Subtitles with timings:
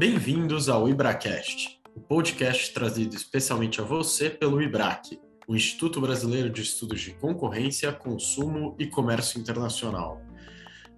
[0.00, 6.62] Bem-vindos ao IbraCast, o podcast trazido especialmente a você pelo IBRAC, o Instituto Brasileiro de
[6.62, 10.18] Estudos de Concorrência, Consumo e Comércio Internacional.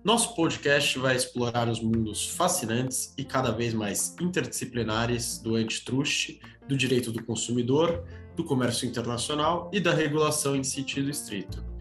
[0.04, 6.39] Nosso podcast vai explorar os mundos fascinantes e cada vez mais interdisciplinares do antitrust,
[6.69, 8.05] do direito do consumidor,
[8.37, 11.71] do comércio internacional e da regulação em sentido estrito.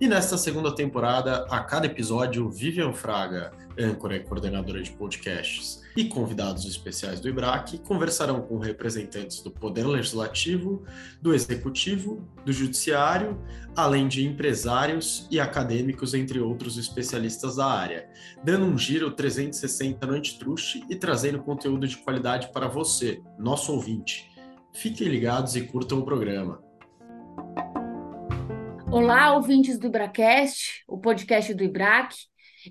[0.00, 6.06] E nesta segunda temporada, a cada episódio, Vivian Fraga, âncora e coordenadora de podcasts, e
[6.06, 10.82] convidados especiais do IBRAC conversarão com representantes do Poder Legislativo,
[11.22, 13.40] do Executivo, do Judiciário,
[13.76, 18.08] além de empresários e acadêmicos, entre outros especialistas da área,
[18.42, 24.28] dando um giro 360 no antitruste e trazendo conteúdo de qualidade para você, nosso ouvinte.
[24.72, 26.60] Fiquem ligados e curtam o programa.
[28.96, 32.14] Olá, ouvintes do IBRACast, o podcast do IBRAC.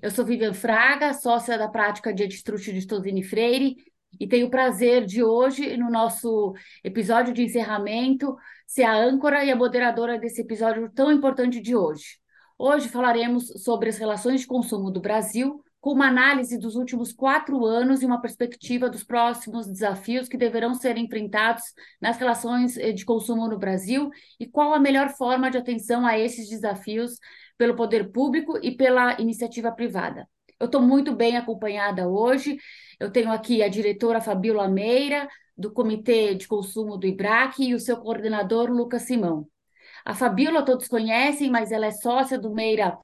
[0.00, 3.76] Eu sou Vivian Fraga, sócia da prática de Edstruche de Stosini Freire,
[4.18, 8.34] e tenho o prazer de hoje, no nosso episódio de encerramento,
[8.66, 12.16] ser a âncora e a moderadora desse episódio tão importante de hoje.
[12.58, 17.62] Hoje falaremos sobre as relações de consumo do Brasil com uma análise dos últimos quatro
[17.66, 21.62] anos e uma perspectiva dos próximos desafios que deverão ser enfrentados
[22.00, 24.08] nas relações eh, de consumo no Brasil
[24.40, 27.18] e qual a melhor forma de atenção a esses desafios
[27.58, 30.26] pelo poder público e pela iniciativa privada.
[30.58, 32.56] Eu estou muito bem acompanhada hoje.
[32.98, 37.78] Eu tenho aqui a diretora Fabiola Meira, do Comitê de Consumo do IBRAC, e o
[37.78, 39.46] seu coordenador, Lucas Simão.
[40.02, 42.96] A Fabiola todos conhecem, mas ela é sócia do Meira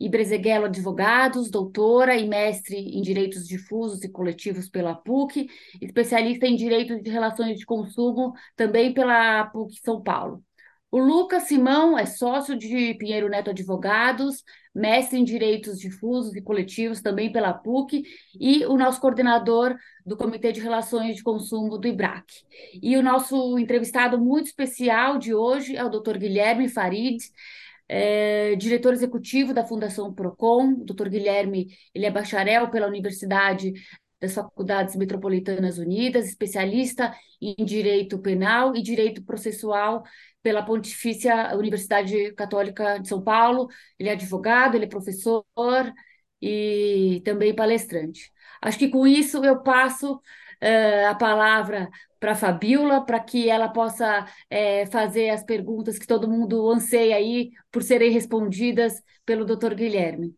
[0.00, 5.48] e Brezeguelo Advogados, doutora e mestre em Direitos Difusos e Coletivos pela PUC,
[5.80, 10.42] especialista em Direitos de Relações de Consumo também pela PUC São Paulo.
[10.90, 14.42] O Lucas Simão é sócio de Pinheiro Neto Advogados,
[14.74, 18.04] mestre em Direitos Difusos e Coletivos também pela PUC
[18.40, 22.24] e o nosso coordenador do Comitê de Relações de Consumo do IBRAC.
[22.82, 26.16] E o nosso entrevistado muito especial de hoje é o Dr.
[26.16, 27.18] Guilherme Farid,
[27.88, 33.72] é, diretor executivo da Fundação Procon, doutor Guilherme, ele é bacharel pela Universidade
[34.20, 40.02] das Faculdades Metropolitanas Unidas, especialista em Direito Penal e Direito Processual
[40.42, 43.68] pela Pontifícia Universidade Católica de São Paulo.
[43.98, 45.44] Ele é advogado, ele é professor
[46.42, 48.32] e também palestrante.
[48.62, 50.20] Acho que com isso eu passo
[50.62, 51.88] uh, a palavra
[52.18, 57.16] para a Fabiola, para que ela possa é, fazer as perguntas que todo mundo anseia
[57.16, 60.34] aí por serem respondidas pelo doutor Guilherme.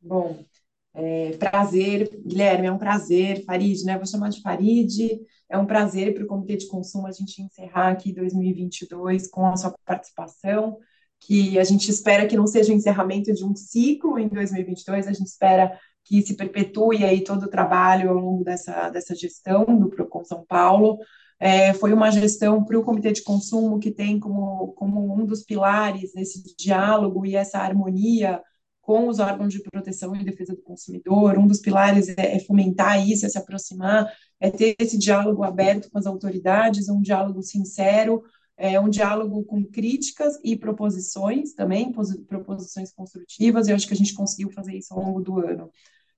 [0.00, 0.44] Bom,
[0.92, 3.96] é, prazer, Guilherme, é um prazer, Farid, né?
[3.96, 5.20] Vou chamar de Farid.
[5.48, 9.56] É um prazer para o Comitê de Consumo a gente encerrar aqui 2022 com a
[9.56, 10.78] sua participação,
[11.20, 15.12] que a gente espera que não seja o encerramento de um ciclo em 2022, a
[15.12, 19.88] gente espera que se perpetue aí todo o trabalho ao longo dessa, dessa gestão do
[19.88, 20.98] Procon São Paulo.
[21.38, 25.42] É, foi uma gestão para o Comitê de Consumo que tem como, como um dos
[25.42, 28.40] pilares esse diálogo e essa harmonia
[28.80, 31.38] com os órgãos de proteção e defesa do consumidor.
[31.38, 34.06] Um dos pilares é, é fomentar isso, é se aproximar,
[34.38, 38.22] é ter esse diálogo aberto com as autoridades, um diálogo sincero,
[38.56, 41.92] é um diálogo com críticas e proposições também,
[42.28, 45.70] proposições construtivas, e eu acho que a gente conseguiu fazer isso ao longo do ano.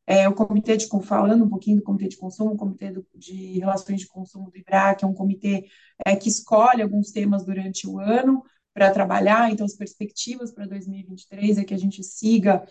[0.06, 3.58] É, o comitê de, falando um pouquinho do comitê de consumo, o comitê do, de
[3.58, 5.66] relações de consumo do IBRAC é um comitê
[6.06, 11.58] é, que escolhe alguns temas durante o ano para trabalhar, então as perspectivas para 2023
[11.58, 12.64] é que a gente siga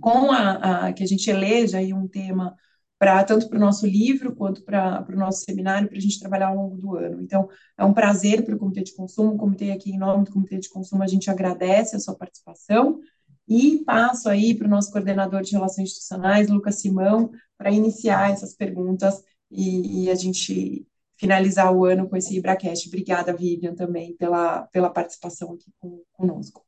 [0.00, 2.54] com a, a que a gente eleja aí um tema
[3.02, 6.46] para tanto para o nosso livro quanto para o nosso seminário, para a gente trabalhar
[6.48, 7.20] ao longo do ano.
[7.20, 10.30] Então, é um prazer para o Comitê de Consumo, o Comitê aqui, em nome do
[10.30, 13.00] Comitê de Consumo, a gente agradece a sua participação,
[13.48, 18.54] e passo aí para o nosso coordenador de relações institucionais, Lucas Simão, para iniciar essas
[18.54, 20.86] perguntas e, e, a gente
[21.16, 22.88] finalizar o ano com esse Ibracast.
[22.88, 26.64] Obrigada, Vivian, também pela, pela participação aqui com, conosco.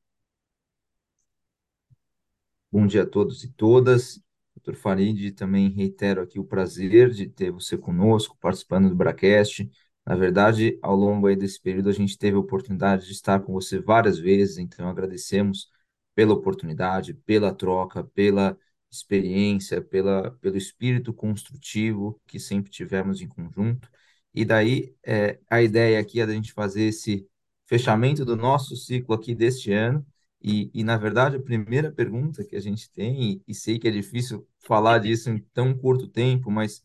[2.70, 4.20] Bom dia a todos e todas.
[4.54, 9.68] Doutor Farid, também reitero aqui o prazer de ter você conosco, participando do Bracast.
[10.06, 13.78] Na verdade, ao longo desse período, a gente teve a oportunidade de estar com você
[13.80, 15.68] várias vezes, então agradecemos
[16.14, 18.58] pela oportunidade, pela troca, pela
[18.90, 23.88] experiência, pela, pelo espírito construtivo que sempre tivemos em conjunto.
[24.32, 27.28] E daí é, a ideia aqui é da gente fazer esse
[27.66, 30.06] fechamento do nosso ciclo aqui deste ano.
[30.42, 33.88] E, e, na verdade, a primeira pergunta que a gente tem, e, e sei que
[33.88, 36.84] é difícil falar disso em tão curto tempo, mas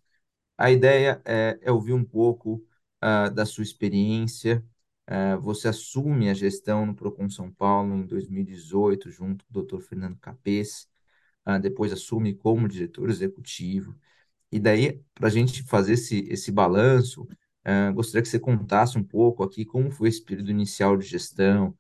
[0.58, 2.64] a ideia é, é ouvir um pouco
[3.04, 4.64] uh, da sua experiência,
[5.42, 9.80] você assume a gestão no Procon São Paulo em 2018, junto com o Dr.
[9.80, 10.88] Fernando Capês,
[11.48, 13.96] uh, depois assume como diretor executivo.
[14.52, 19.04] E daí, para a gente fazer esse, esse balanço, uh, gostaria que você contasse um
[19.04, 21.76] pouco aqui como foi esse período inicial de gestão,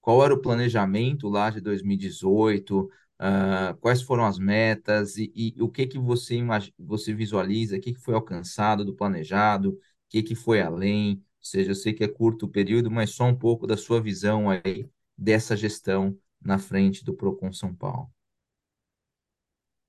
[0.00, 5.62] qual era o planejamento lá de 2018, uh, ah, quais foram as metas e, e,
[5.62, 6.38] o que que você,
[6.78, 9.78] você visualiza, o que, que foi alcançado do planejado, o
[10.08, 13.36] que, que foi além, seja, eu sei que é curto o período, mas só um
[13.36, 18.10] pouco da sua visão aí dessa gestão na frente do Procon São Paulo.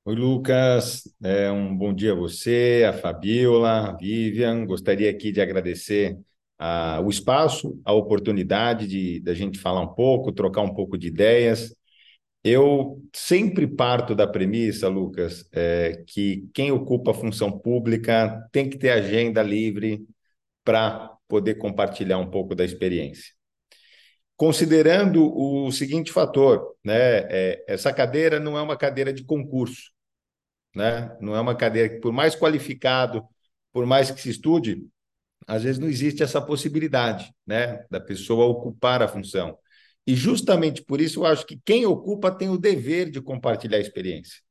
[0.03, 1.03] Oi, Lucas.
[1.23, 4.65] É, um bom dia a você, a Fabiola, a Vivian.
[4.65, 6.19] Gostaria aqui de agradecer
[6.59, 11.07] a, o espaço, a oportunidade de da gente falar um pouco, trocar um pouco de
[11.07, 11.75] ideias.
[12.43, 18.77] Eu sempre parto da premissa, Lucas, é, que quem ocupa a função pública tem que
[18.77, 20.05] ter agenda livre
[20.63, 23.33] para poder compartilhar um pouco da experiência.
[24.37, 29.91] Considerando o seguinte fator, né, é, essa cadeira não é uma cadeira de concurso,
[30.75, 31.15] né?
[31.21, 33.23] Não é uma cadeira que, por mais qualificado,
[33.71, 34.85] por mais que se estude,
[35.47, 39.57] às vezes não existe essa possibilidade, né, da pessoa ocupar a função.
[40.05, 43.81] E justamente por isso eu acho que quem ocupa tem o dever de compartilhar a
[43.81, 44.41] experiência,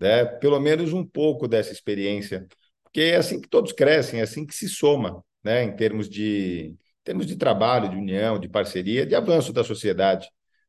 [0.00, 0.24] né?
[0.24, 2.46] Pelo menos um pouco dessa experiência,
[2.82, 6.76] porque é assim que todos crescem, é assim que se soma, né, em termos de
[7.00, 10.28] em termos de trabalho, de união, de parceria, de avanço da sociedade.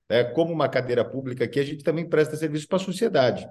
[0.09, 0.23] Né?
[0.23, 3.45] Como uma cadeira pública aqui, a gente também presta serviço para a sociedade.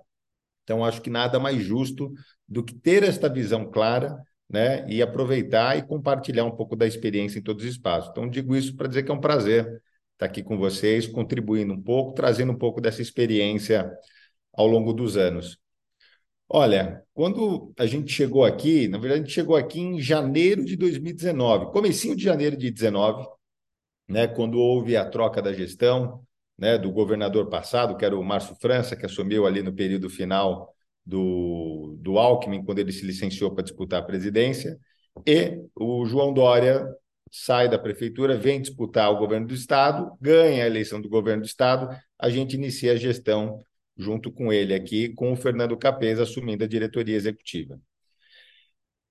[0.64, 2.12] Então, acho que nada mais justo
[2.46, 4.16] do que ter esta visão clara
[4.48, 8.10] né, e aproveitar e compartilhar um pouco da experiência em todos os espaços.
[8.10, 9.82] Então, digo isso para dizer que é um prazer
[10.12, 13.90] estar aqui com vocês, contribuindo um pouco, trazendo um pouco dessa experiência
[14.52, 15.58] ao longo dos anos.
[16.48, 20.76] Olha, quando a gente chegou aqui, na verdade, a gente chegou aqui em janeiro de
[20.76, 23.28] 2019, comecinho de janeiro de 2019,
[24.08, 26.24] né, quando houve a troca da gestão,
[26.56, 30.74] né, do governador passado, que era o Márcio França, que assumiu ali no período final
[31.04, 34.78] do, do Alckmin, quando ele se licenciou para disputar a presidência,
[35.26, 36.86] e o João Dória
[37.30, 41.46] sai da prefeitura, vem disputar o governo do estado, ganha a eleição do governo do
[41.46, 43.58] estado, a gente inicia a gestão
[43.98, 47.80] junto com ele aqui, com o Fernando Capês assumindo a diretoria executiva.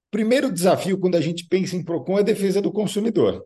[0.09, 3.45] Primeiro desafio quando a gente pensa em Procon é a defesa do consumidor.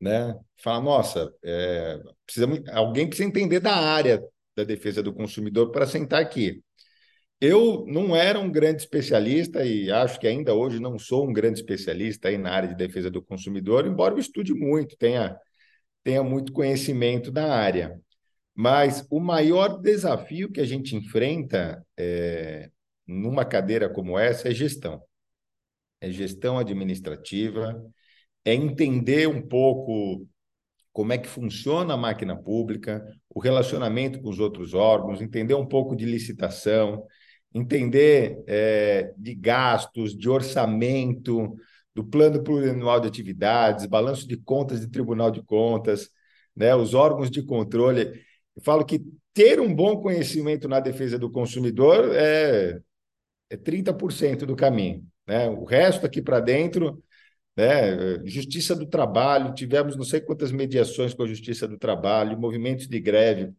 [0.00, 0.34] Né?
[0.62, 4.22] Fala, nossa, é, precisamos, alguém precisa entender da área
[4.54, 6.62] da defesa do consumidor para sentar aqui.
[7.40, 11.60] Eu não era um grande especialista e acho que ainda hoje não sou um grande
[11.60, 15.38] especialista aí na área de defesa do consumidor, embora eu estude muito, tenha,
[16.02, 18.00] tenha muito conhecimento da área.
[18.56, 22.70] Mas o maior desafio que a gente enfrenta é,
[23.06, 25.02] numa cadeira como essa é gestão.
[26.00, 27.78] É gestão administrativa,
[28.44, 30.26] é entender um pouco
[30.92, 35.66] como é que funciona a máquina pública, o relacionamento com os outros órgãos, entender um
[35.66, 37.04] pouco de licitação,
[37.52, 41.54] entender é, de gastos, de orçamento,
[41.94, 46.10] do plano plurianual de atividades, balanço de contas de Tribunal de Contas,
[46.54, 48.24] né, os órgãos de controle.
[48.56, 49.04] Eu falo que
[49.34, 52.80] ter um bom conhecimento na defesa do consumidor é,
[53.50, 55.06] é 30% do caminho.
[55.26, 55.48] Né?
[55.48, 57.02] O resto aqui para dentro,
[57.56, 58.18] né?
[58.24, 63.00] Justiça do Trabalho, tivemos não sei quantas mediações com a Justiça do Trabalho, movimentos de
[63.00, 63.52] greve,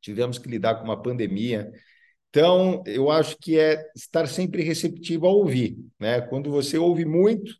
[0.00, 1.70] tivemos que lidar com uma pandemia.
[2.28, 5.78] Então, eu acho que é estar sempre receptivo a ouvir.
[5.98, 6.20] Né?
[6.20, 7.54] Quando você ouve muito,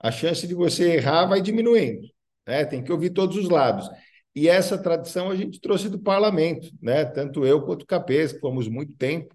[0.00, 2.08] a chance de você errar vai diminuindo.
[2.46, 2.64] Né?
[2.64, 3.88] Tem que ouvir todos os lados.
[4.34, 7.04] E essa tradição a gente trouxe do parlamento, né?
[7.04, 9.34] Tanto eu quanto o Capês, que fomos muito tempo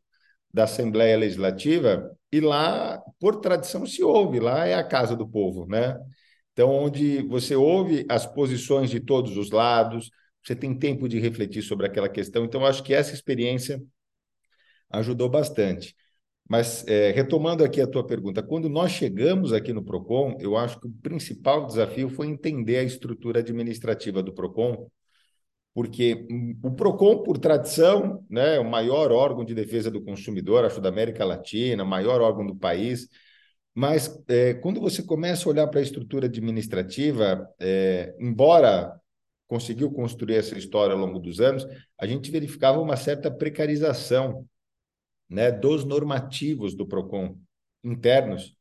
[0.53, 5.65] da Assembleia Legislativa, e lá, por tradição, se ouve, lá é a casa do povo,
[5.67, 5.97] né?
[6.53, 10.09] Então, onde você ouve as posições de todos os lados,
[10.41, 12.45] você tem tempo de refletir sobre aquela questão.
[12.45, 13.81] Então, acho que essa experiência
[14.89, 15.95] ajudou bastante.
[16.47, 20.79] Mas, é, retomando aqui a tua pergunta, quando nós chegamos aqui no PROCON, eu acho
[20.79, 24.87] que o principal desafio foi entender a estrutura administrativa do PROCON,
[25.73, 26.25] porque
[26.63, 30.89] o PROCON, por tradição, né, é o maior órgão de defesa do consumidor, acho, da
[30.89, 33.09] América Latina, maior órgão do país,
[33.73, 38.97] mas é, quando você começa a olhar para a estrutura administrativa, é, embora
[39.47, 41.67] conseguiu construir essa história ao longo dos anos,
[41.99, 44.47] a gente verificava uma certa precarização
[45.29, 47.37] né, dos normativos do PROCON
[47.83, 48.55] internos,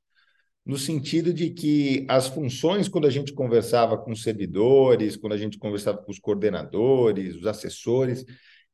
[0.64, 5.36] no sentido de que as funções, quando a gente conversava com os servidores, quando a
[5.36, 8.24] gente conversava com os coordenadores, os assessores,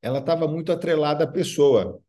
[0.01, 2.01] ela estava muito atrelada à pessoa.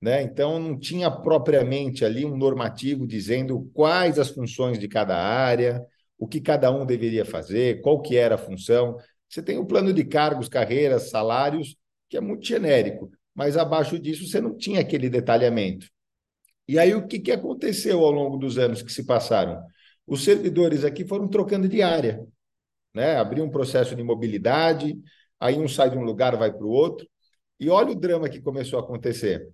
[0.00, 0.22] Né?
[0.22, 5.84] Então, não tinha propriamente ali um normativo dizendo quais as funções de cada área,
[6.18, 8.96] o que cada um deveria fazer, qual que era a função.
[9.28, 11.76] Você tem o plano de cargos, carreiras, salários,
[12.08, 15.88] que é muito genérico mas abaixo disso você não tinha aquele detalhamento.
[16.66, 19.62] E aí, o que, que aconteceu ao longo dos anos que se passaram?
[20.06, 22.26] Os servidores aqui foram trocando de área,
[22.94, 23.16] né?
[23.16, 24.98] Abriu um processo de mobilidade,
[25.38, 27.06] aí um sai de um lugar, vai para o outro.
[27.60, 29.48] E olha o drama que começou a acontecer.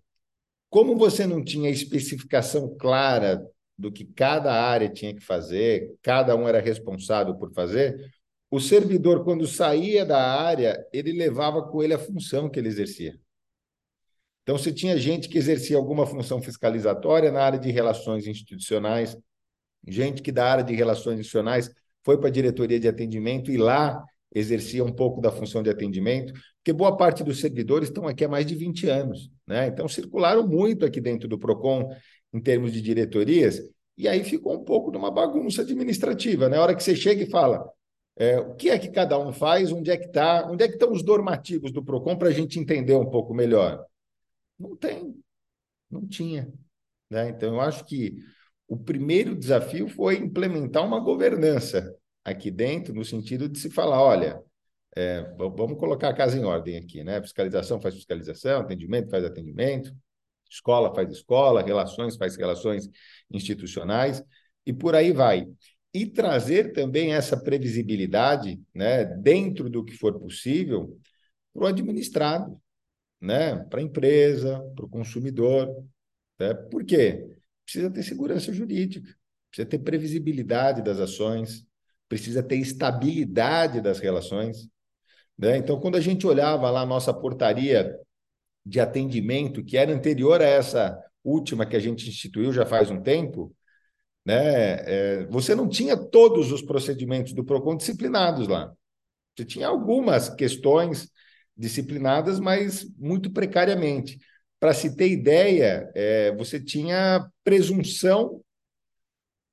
[0.70, 3.44] Como você não tinha especificação clara
[3.76, 8.10] do que cada área tinha que fazer, cada um era responsável por fazer,
[8.50, 13.18] o servidor, quando saía da área, ele levava com ele a função que ele exercia.
[14.42, 19.16] Então, se tinha gente que exercia alguma função fiscalizatória na área de relações institucionais,
[19.86, 21.70] gente que da área de relações institucionais
[22.04, 24.02] foi para a diretoria de atendimento e lá
[24.34, 28.28] exercia um pouco da função de atendimento, porque boa parte dos servidores estão aqui há
[28.28, 29.66] mais de 20 anos, né?
[29.66, 31.90] Então circularam muito aqui dentro do Procon
[32.32, 33.60] em termos de diretorias,
[33.96, 36.58] e aí ficou um pouco de uma bagunça administrativa, né?
[36.58, 37.62] Hora que você chega e fala,
[38.16, 40.74] é, o que é que cada um faz, onde é que está, onde é que
[40.74, 43.84] estão os normativos do Procon para a gente entender um pouco melhor?
[44.62, 45.20] Não tem,
[45.90, 46.52] não tinha.
[47.10, 47.30] Né?
[47.30, 48.16] Então, eu acho que
[48.68, 51.92] o primeiro desafio foi implementar uma governança
[52.24, 54.40] aqui dentro, no sentido de se falar: olha,
[54.96, 57.20] é, vamos colocar a casa em ordem aqui, né?
[57.20, 59.92] Fiscalização faz fiscalização, atendimento faz atendimento,
[60.48, 62.88] escola faz escola, relações faz relações
[63.30, 64.22] institucionais,
[64.64, 65.48] e por aí vai.
[65.92, 70.96] E trazer também essa previsibilidade, né, dentro do que for possível,
[71.52, 72.61] para o administrado,
[73.22, 73.54] né?
[73.54, 75.68] para a empresa, para o consumidor.
[76.38, 76.52] Né?
[76.52, 77.24] Por quê?
[77.64, 79.08] Precisa ter segurança jurídica,
[79.48, 81.64] precisa ter previsibilidade das ações,
[82.08, 84.68] precisa ter estabilidade das relações.
[85.38, 85.56] Né?
[85.56, 87.96] Então, quando a gente olhava lá a nossa portaria
[88.66, 93.00] de atendimento, que era anterior a essa última que a gente instituiu já faz um
[93.00, 93.54] tempo,
[94.24, 94.74] né?
[94.86, 98.72] É, você não tinha todos os procedimentos do PROCON disciplinados lá.
[99.36, 101.10] Você tinha algumas questões
[101.56, 104.18] disciplinadas, mas muito precariamente.
[104.58, 108.40] Para se ter ideia, é, você tinha presunção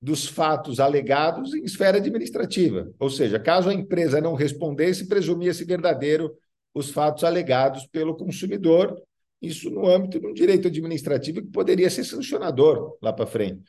[0.02, 2.90] dos fatos alegados em esfera administrativa.
[3.00, 6.34] Ou seja, caso a empresa não respondesse, presumia-se verdadeiro
[6.74, 9.02] os fatos alegados pelo consumidor,
[9.42, 13.64] isso no âmbito de um direito administrativo que poderia ser sancionador lá para frente.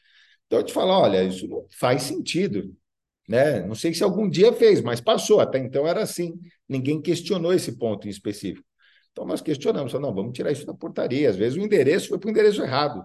[0.47, 2.75] Então, eu te falo, olha, isso não faz sentido.
[3.31, 3.65] Né?
[3.65, 5.39] Não sei se algum dia fez, mas passou.
[5.39, 6.37] Até então era assim.
[6.69, 8.67] Ninguém questionou esse ponto em específico.
[9.13, 11.31] Então nós questionamos, não, vamos tirar isso da portaria.
[11.31, 13.05] Às vezes o endereço foi para o endereço errado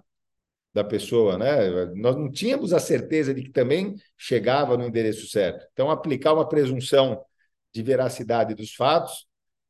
[0.74, 1.86] da pessoa, né?
[1.94, 5.68] Nós não tínhamos a certeza de que também chegava no endereço certo.
[5.74, 7.24] Então aplicar uma presunção
[7.72, 9.28] de veracidade dos fatos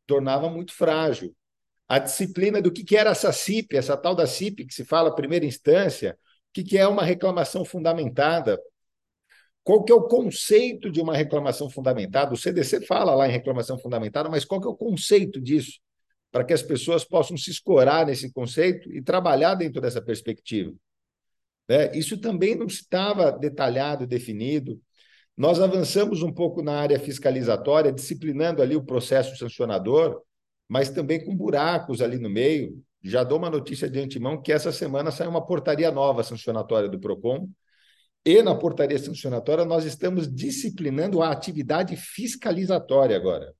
[0.07, 1.35] tornava muito frágil.
[1.85, 5.45] A disciplina do que era essa CIP, essa tal da CIP que se fala primeira
[5.45, 6.17] instância,
[6.57, 8.57] o que é uma reclamação fundamentada,
[9.65, 12.31] qual que é o conceito de uma reclamação fundamentada?
[12.31, 15.79] O CDC fala lá em reclamação fundamentada, mas qual que é o conceito disso?
[16.31, 20.71] Para que as pessoas possam se escorar nesse conceito e trabalhar dentro dessa perspectiva.
[21.67, 21.91] Né?
[21.97, 24.79] Isso também não estava detalhado, definido.
[25.35, 30.21] Nós avançamos um pouco na área fiscalizatória, disciplinando ali o processo sancionador,
[30.69, 32.79] mas também com buracos ali no meio.
[33.03, 36.99] Já dou uma notícia de antemão que essa semana sai uma portaria nova sancionatória do
[36.99, 37.49] PROCON,
[38.25, 43.53] e na portaria sancionatória, nós estamos disciplinando a atividade fiscalizatória agora.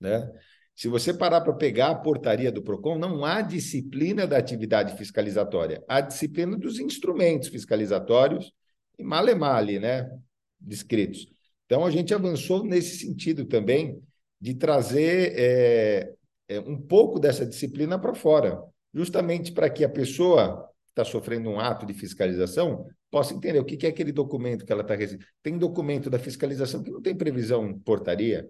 [0.00, 0.32] Né?
[0.74, 5.84] Se você parar para pegar a portaria do PROCON, não há disciplina da atividade fiscalizatória,
[5.86, 8.50] há disciplina dos instrumentos fiscalizatórios
[8.98, 10.10] e male male, né?
[10.58, 11.26] descritos.
[11.66, 14.02] Então, a gente avançou nesse sentido também
[14.40, 16.12] de trazer é,
[16.48, 18.62] é, um pouco dessa disciplina para fora,
[18.94, 23.64] justamente para que a pessoa que está sofrendo um ato de fiscalização possa entender o
[23.64, 25.26] que é aquele documento que ela está recebendo.
[25.42, 28.48] Tem documento da fiscalização que não tem previsão portaria,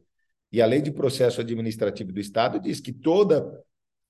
[0.52, 3.44] e a lei de processo administrativo do Estado diz que toda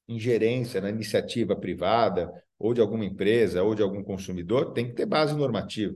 [0.08, 5.06] ingerência na iniciativa privada, ou de alguma empresa, ou de algum consumidor, tem que ter
[5.06, 5.94] base normativa.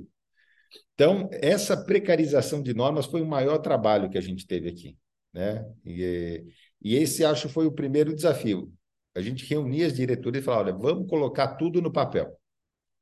[0.95, 4.97] Então, essa precarização de normas foi o maior trabalho que a gente teve aqui.
[5.33, 5.65] Né?
[5.85, 6.45] E,
[6.83, 8.73] e esse, acho, foi o primeiro desafio.
[9.15, 12.40] A gente reunia as diretorias e falava, olha, vamos colocar tudo no papel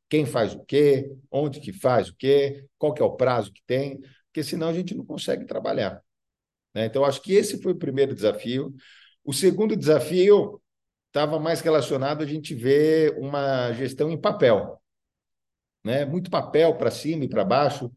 [0.08, 3.62] quem faz o quê, onde que faz o quê, qual que é o prazo que
[3.66, 6.02] tem, porque senão a gente não consegue trabalhar.
[6.74, 6.86] Né?
[6.86, 8.74] Então, acho que esse foi o primeiro desafio.
[9.24, 10.60] O segundo desafio
[11.08, 14.80] estava mais relacionado a gente ver uma gestão em papel.
[15.84, 16.04] Né?
[16.04, 17.92] Muito papel para cima e para baixo.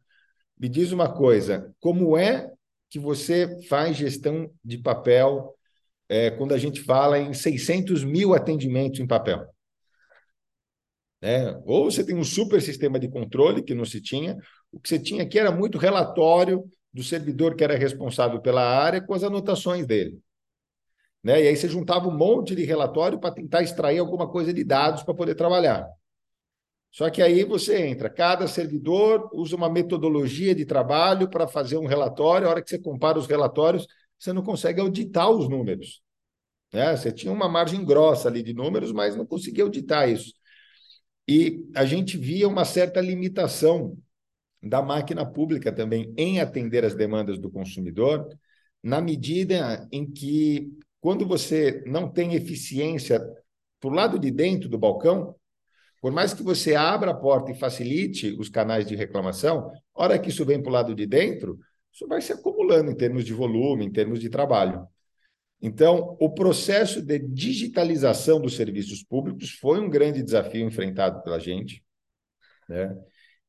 [0.57, 2.51] Me diz uma coisa, como é
[2.89, 5.55] que você faz gestão de papel
[6.09, 9.50] é, quando a gente fala em 600 mil atendimentos em papel?
[11.21, 11.61] Né?
[11.65, 14.37] Ou você tem um super sistema de controle que não se tinha,
[14.71, 16.63] o que você tinha aqui era muito relatório
[16.93, 20.19] do servidor que era responsável pela área com as anotações dele.
[21.23, 21.43] Né?
[21.43, 25.03] E aí você juntava um monte de relatório para tentar extrair alguma coisa de dados
[25.03, 25.87] para poder trabalhar.
[26.89, 31.85] Só que aí você entra, cada servidor usa uma metodologia de trabalho para fazer um
[31.85, 33.87] relatório, a hora que você compara os relatórios,
[34.19, 36.01] você não consegue auditar os números.
[36.73, 36.95] Né?
[36.97, 40.33] Você tinha uma margem grossa ali de números, mas não conseguia auditar isso.
[41.33, 43.97] E a gente via uma certa limitação
[44.61, 48.27] da máquina pública também em atender as demandas do consumidor,
[48.83, 53.17] na medida em que, quando você não tem eficiência
[53.79, 55.33] para o lado de dentro do balcão,
[56.01, 60.31] por mais que você abra a porta e facilite os canais de reclamação, hora que
[60.31, 61.57] isso vem para o lado de dentro,
[61.93, 64.85] isso vai se acumulando em termos de volume, em termos de trabalho.
[65.61, 71.83] Então, o processo de digitalização dos serviços públicos foi um grande desafio enfrentado pela gente,
[72.67, 72.97] né?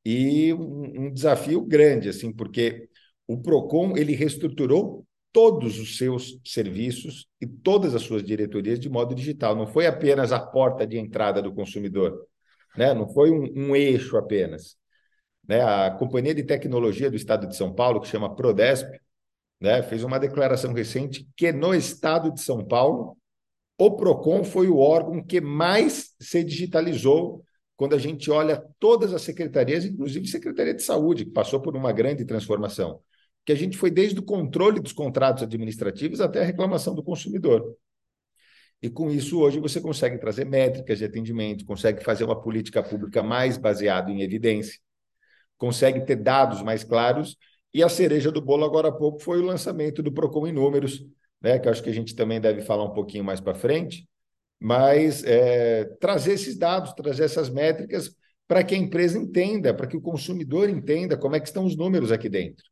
[0.05, 2.89] E um, um desafio grande, assim, porque
[3.27, 9.15] o Procon ele reestruturou todos os seus serviços e todas as suas diretorias de modo
[9.15, 9.57] digital.
[9.57, 12.27] Não foi apenas a porta de entrada do consumidor,
[12.77, 12.93] né?
[12.93, 14.77] não foi um, um eixo apenas.
[15.49, 15.63] Né?
[15.63, 18.87] A Companhia de Tecnologia do Estado de São Paulo, que chama Prodesp,
[19.63, 19.83] né?
[19.83, 23.17] fez uma declaração recente que no Estado de São Paulo,
[23.79, 27.45] o PROCON foi o órgão que mais se digitalizou
[27.77, 31.93] quando a gente olha todas as secretarias, inclusive Secretaria de Saúde, que passou por uma
[31.93, 33.01] grande transformação.
[33.45, 37.77] Que a gente foi desde o controle dos contratos administrativos até a reclamação do consumidor.
[38.81, 43.23] E com isso, hoje, você consegue trazer métricas de atendimento, consegue fazer uma política pública
[43.23, 44.79] mais baseada em evidência,
[45.57, 47.37] consegue ter dados mais claros.
[47.75, 51.05] E a cereja do bolo, agora há pouco, foi o lançamento do Procon em Números,
[51.41, 54.07] né, que acho que a gente também deve falar um pouquinho mais para frente,
[54.61, 58.15] mas é, trazer esses dados, trazer essas métricas
[58.47, 61.77] para que a empresa entenda, para que o consumidor entenda como é que estão os
[61.77, 62.65] números aqui dentro.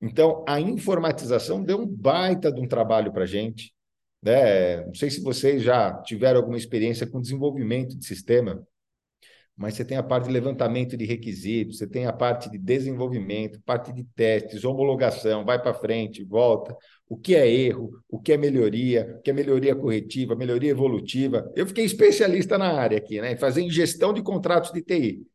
[0.00, 3.74] Então, a informatização deu um baita de um trabalho para a gente.
[4.22, 4.84] Né?
[4.86, 8.64] Não sei se vocês já tiveram alguma experiência com desenvolvimento de sistema,
[9.58, 13.60] mas você tem a parte de levantamento de requisitos, você tem a parte de desenvolvimento,
[13.62, 16.76] parte de testes, homologação, vai para frente, volta,
[17.08, 21.50] o que é erro, o que é melhoria, o que é melhoria corretiva, melhoria evolutiva.
[21.56, 23.36] Eu fiquei especialista na área aqui, né?
[23.36, 25.26] Fazer gestão de contratos de TI.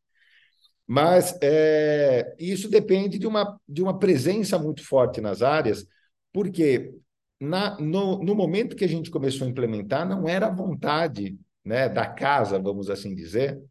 [0.87, 5.85] Mas é, isso depende de uma, de uma presença muito forte nas áreas,
[6.31, 6.93] porque
[7.41, 11.89] na, no, no momento que a gente começou a implementar, não era a vontade né,
[11.89, 13.61] da casa, vamos assim dizer,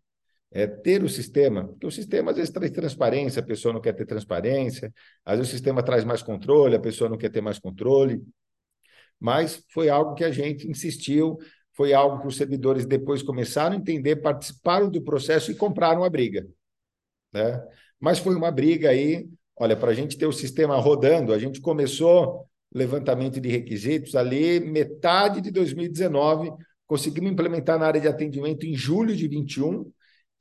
[0.52, 3.94] é, ter o sistema, porque o sistema às vezes traz transparência, a pessoa não quer
[3.94, 4.92] ter transparência,
[5.24, 8.22] às vezes o sistema traz mais controle, a pessoa não quer ter mais controle,
[9.18, 11.38] mas foi algo que a gente insistiu,
[11.74, 16.10] foi algo que os servidores depois começaram a entender, participaram do processo e compraram a
[16.10, 16.46] briga.
[17.32, 17.58] Né?
[17.98, 21.60] Mas foi uma briga aí, olha, para a gente ter o sistema rodando, a gente
[21.60, 26.50] começou levantamento de requisitos ali, metade de 2019,
[26.86, 29.90] conseguimos implementar na área de atendimento em julho de 21,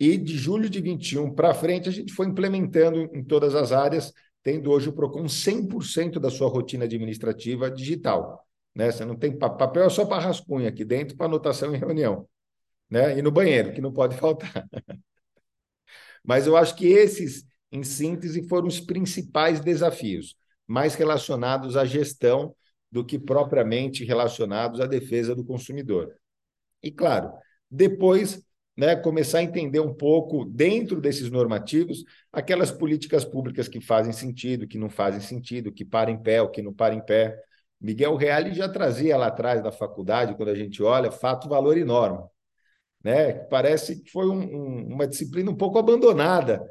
[0.01, 4.11] e de julho de 21 para frente, a gente foi implementando em todas as áreas,
[4.41, 8.43] tendo hoje o PROCON 100% da sua rotina administrativa digital.
[8.73, 8.91] Né?
[8.91, 12.27] Você não tem papel, é só para rascunho aqui dentro, para anotação em reunião.
[12.89, 13.19] Né?
[13.19, 14.67] E no banheiro, que não pode faltar.
[16.25, 20.35] Mas eu acho que esses, em síntese, foram os principais desafios
[20.65, 22.55] mais relacionados à gestão
[22.91, 26.11] do que propriamente relacionados à defesa do consumidor.
[26.81, 27.31] E, claro,
[27.69, 28.43] depois
[28.77, 34.67] né, começar a entender um pouco, dentro desses normativos, aquelas políticas públicas que fazem sentido,
[34.67, 37.37] que não fazem sentido, que param em pé, o que não param em pé.
[37.79, 42.23] Miguel Reale já trazia lá atrás da faculdade, quando a gente olha, fato-valor enorme.
[43.03, 43.33] Né?
[43.33, 46.61] Parece que foi um, um, uma disciplina um pouco abandonada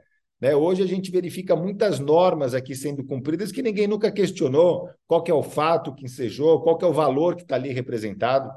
[0.41, 0.57] né?
[0.57, 5.31] Hoje a gente verifica muitas normas aqui sendo cumpridas que ninguém nunca questionou qual que
[5.31, 8.51] é o fato que ensejou, qual que é o valor que está ali representado.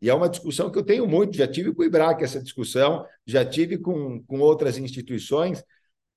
[0.00, 3.04] E é uma discussão que eu tenho muito, já tive com o IBRAC essa discussão,
[3.26, 5.62] já tive com, com outras instituições.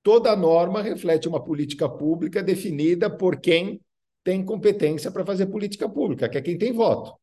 [0.02, 3.80] Toda norma reflete uma política pública definida por quem
[4.22, 7.14] tem competência para fazer política pública, que é quem tem voto.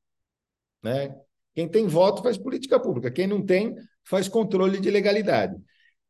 [0.83, 1.15] Né?
[1.55, 5.55] Quem tem voto faz política pública, quem não tem faz controle de legalidade.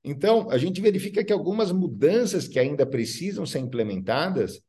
[0.03, 4.61] Então, a gente verifica que algumas mudanças que ainda precisam ser implementadas,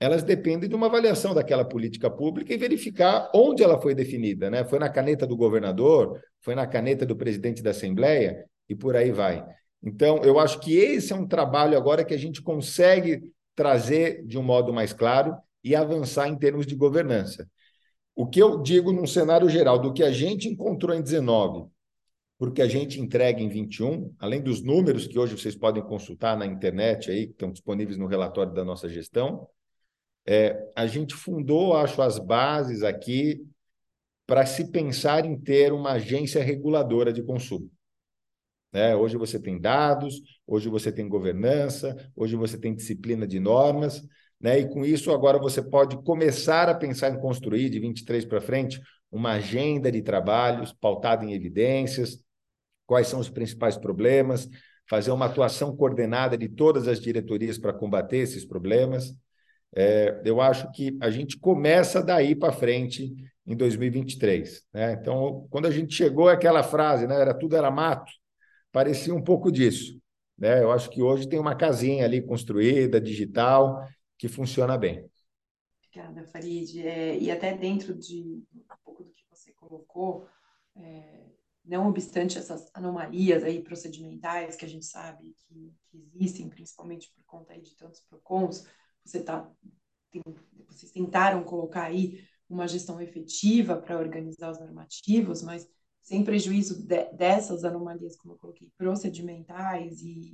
[0.00, 4.64] elas dependem de uma avaliação daquela política pública e verificar onde ela foi definida, né?
[4.64, 9.10] Foi na caneta do governador, foi na caneta do presidente da Assembleia e por aí
[9.10, 9.44] vai.
[9.82, 13.22] Então, eu acho que esse é um trabalho agora que a gente consegue
[13.54, 17.48] trazer de um modo mais claro e avançar em termos de governança.
[18.14, 21.68] O que eu digo num cenário geral do que a gente encontrou em 19
[22.38, 26.46] porque a gente entrega em 21, além dos números que hoje vocês podem consultar na
[26.46, 29.48] internet aí, que estão disponíveis no relatório da nossa gestão,
[30.30, 33.42] é, a gente fundou, acho, as bases aqui
[34.26, 37.70] para se pensar em ter uma agência reguladora de consumo.
[38.70, 38.94] Né?
[38.94, 44.02] Hoje você tem dados, hoje você tem governança, hoje você tem disciplina de normas,
[44.38, 44.58] né?
[44.58, 48.78] e com isso agora você pode começar a pensar em construir, de 23 para frente,
[49.10, 52.22] uma agenda de trabalhos pautada em evidências,
[52.84, 54.46] quais são os principais problemas,
[54.90, 59.16] fazer uma atuação coordenada de todas as diretorias para combater esses problemas.
[59.74, 63.14] É, eu acho que a gente começa daí para frente
[63.46, 64.64] em 2023.
[64.72, 64.92] Né?
[64.92, 68.12] Então, quando a gente chegou àquela frase, né, era tudo era mato,
[68.72, 70.00] parecia um pouco disso.
[70.36, 70.62] Né?
[70.62, 73.86] Eu acho que hoje tem uma casinha ali construída, digital,
[74.18, 75.08] que funciona bem.
[75.82, 76.86] Obrigada, Farid.
[76.86, 80.28] É, e até dentro de um pouco do que você colocou,
[80.76, 81.24] é,
[81.64, 87.24] não obstante essas anomalias aí procedimentais que a gente sabe que, que existem, principalmente por
[87.24, 88.66] conta de tantos PROCONs,
[89.08, 89.50] você tá,
[90.10, 90.22] tem,
[90.68, 95.68] vocês tentaram colocar aí uma gestão efetiva para organizar os normativos, mas
[96.02, 100.32] sem prejuízo de, dessas anomalias, como eu coloquei, procedimentais e,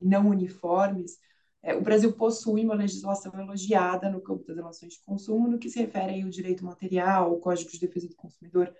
[0.00, 1.16] e não uniformes,
[1.62, 5.70] é, o Brasil possui uma legislação elogiada no campo das relações de consumo, no que
[5.70, 8.72] se refere aí ao direito material, o Código de Defesa do Consumidor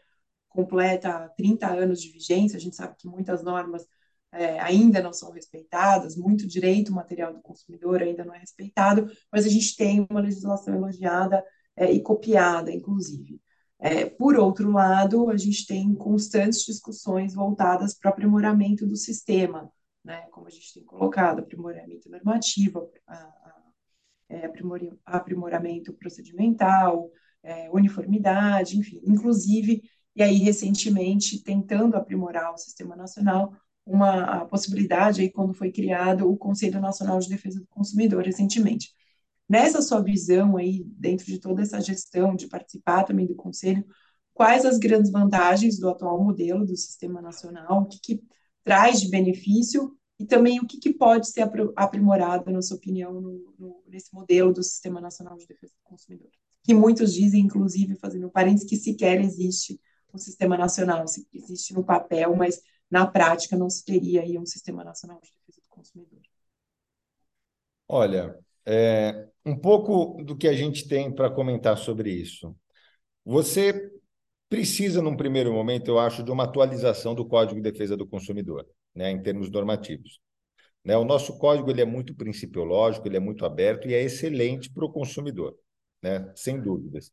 [0.49, 3.87] completa 30 anos de vigência, a gente sabe que muitas normas
[4.33, 9.45] é, ainda não são respeitadas, muito direito material do consumidor ainda não é respeitado, mas
[9.45, 11.45] a gente tem uma legislação elogiada
[11.77, 13.41] é, e copiada, inclusive.
[13.79, 19.71] É, por outro lado, a gente tem constantes discussões voltadas para aprimoramento do sistema,
[20.05, 23.63] né, como a gente tem colocado, aprimoramento normativo, a, a,
[24.31, 24.51] é,
[25.05, 27.11] aprimoramento procedimental,
[27.43, 29.83] é, uniformidade, enfim, inclusive
[30.15, 33.53] e aí recentemente tentando aprimorar o sistema nacional,
[33.85, 38.93] uma possibilidade aí quando foi criado o Conselho Nacional de Defesa do Consumidor recentemente.
[39.49, 43.85] Nessa sua visão aí, dentro de toda essa gestão, de participar também do Conselho,
[44.33, 48.23] quais as grandes vantagens do atual modelo do Sistema Nacional, o que, que
[48.65, 51.43] traz de benefício e também o que, que pode ser
[51.77, 56.31] aprimorado, na sua opinião, no, no, nesse modelo do Sistema Nacional de Defesa do Consumidor?
[56.63, 59.81] Que muitos dizem, inclusive, fazendo parênteses, que sequer existe
[60.13, 62.61] o sistema nacional, existe no papel, mas
[62.93, 66.21] na prática não se teria aí um sistema nacional de defesa do consumidor.
[67.89, 72.55] Olha, é, um pouco do que a gente tem para comentar sobre isso.
[73.25, 73.91] Você
[74.47, 78.67] precisa, num primeiro momento, eu acho, de uma atualização do Código de Defesa do Consumidor,
[78.95, 80.21] né, em termos normativos.
[80.85, 84.71] Né, o nosso código ele é muito principiológico, ele é muito aberto e é excelente
[84.71, 85.57] para o consumidor,
[86.03, 87.11] né, sem dúvidas.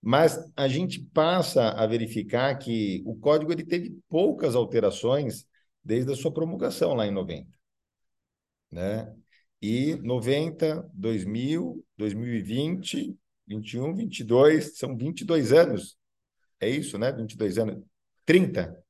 [0.00, 5.46] Mas a gente passa a verificar que o código ele teve poucas alterações
[5.82, 7.48] desde a sua promulgação lá em 90.
[8.70, 9.12] Né?
[9.60, 15.96] E 90, 2000, 2020, 21, 22, são 22 anos.
[16.60, 17.10] É isso, né?
[17.12, 17.82] 22 anos.
[18.24, 18.84] 30.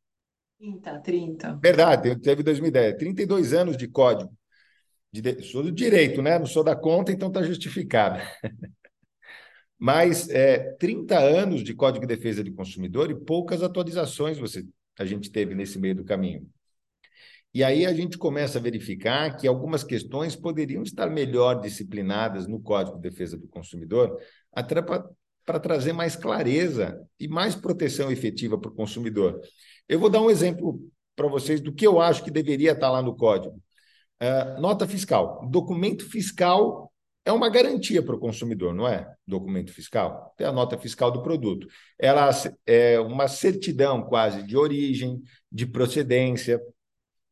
[0.58, 1.54] 30, 30.
[1.62, 2.96] Verdade, teve 2010.
[2.96, 4.36] 32 anos de código.
[5.12, 6.38] De, sou do direito, né?
[6.38, 8.20] Não sou da conta, então está justificado.
[9.78, 14.66] Mas é, 30 anos de Código de Defesa do Consumidor e poucas atualizações você,
[14.98, 16.48] a gente teve nesse meio do caminho.
[17.54, 22.60] E aí a gente começa a verificar que algumas questões poderiam estar melhor disciplinadas no
[22.60, 24.18] Código de Defesa do Consumidor,
[24.52, 29.40] até para trazer mais clareza e mais proteção efetiva para o consumidor.
[29.88, 30.78] Eu vou dar um exemplo
[31.16, 33.60] para vocês do que eu acho que deveria estar lá no código.
[34.20, 35.48] Uh, nota fiscal.
[35.48, 36.92] Documento fiscal
[37.28, 39.06] é uma garantia para o consumidor, não é?
[39.26, 40.32] Documento fiscal.
[40.34, 41.68] Tem a nota fiscal do produto.
[41.98, 42.30] Ela
[42.66, 46.58] é uma certidão quase de origem, de procedência,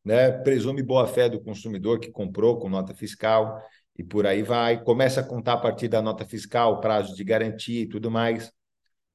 [0.05, 0.31] né?
[0.31, 3.59] presume boa-fé do consumidor que comprou com nota fiscal
[3.97, 4.83] e por aí vai.
[4.83, 8.51] Começa a contar a partir da nota fiscal, prazo de garantia e tudo mais.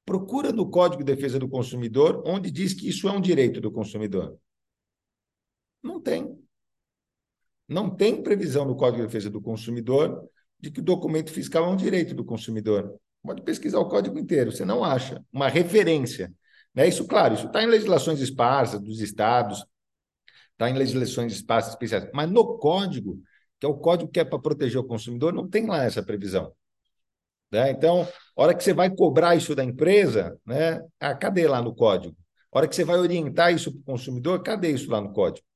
[0.05, 3.71] Procura no Código de Defesa do Consumidor onde diz que isso é um direito do
[3.71, 4.37] consumidor.
[5.81, 6.37] Não tem.
[7.69, 10.29] Não tem previsão no Código de Defesa do Consumidor
[10.63, 12.97] de que o documento fiscal é um direito do consumidor.
[13.23, 16.33] Pode pesquisar o código inteiro, você não acha uma referência.
[16.73, 16.89] Né?
[16.89, 19.65] Isso, claro, isso está em legislações esparsas dos estados,
[20.53, 23.21] está em legislações esparsas especiais, mas no código,
[23.59, 26.53] que é o código que é para proteger o consumidor, não tem lá essa previsão.
[27.51, 27.71] Né?
[27.71, 30.81] Então, a hora que você vai cobrar isso da empresa, né?
[31.01, 32.17] ah, cadê lá no código?
[32.53, 35.47] A hora que você vai orientar isso para o consumidor, cadê isso lá no código?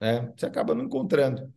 [0.00, 0.32] Né?
[0.36, 1.52] Você acaba não encontrando.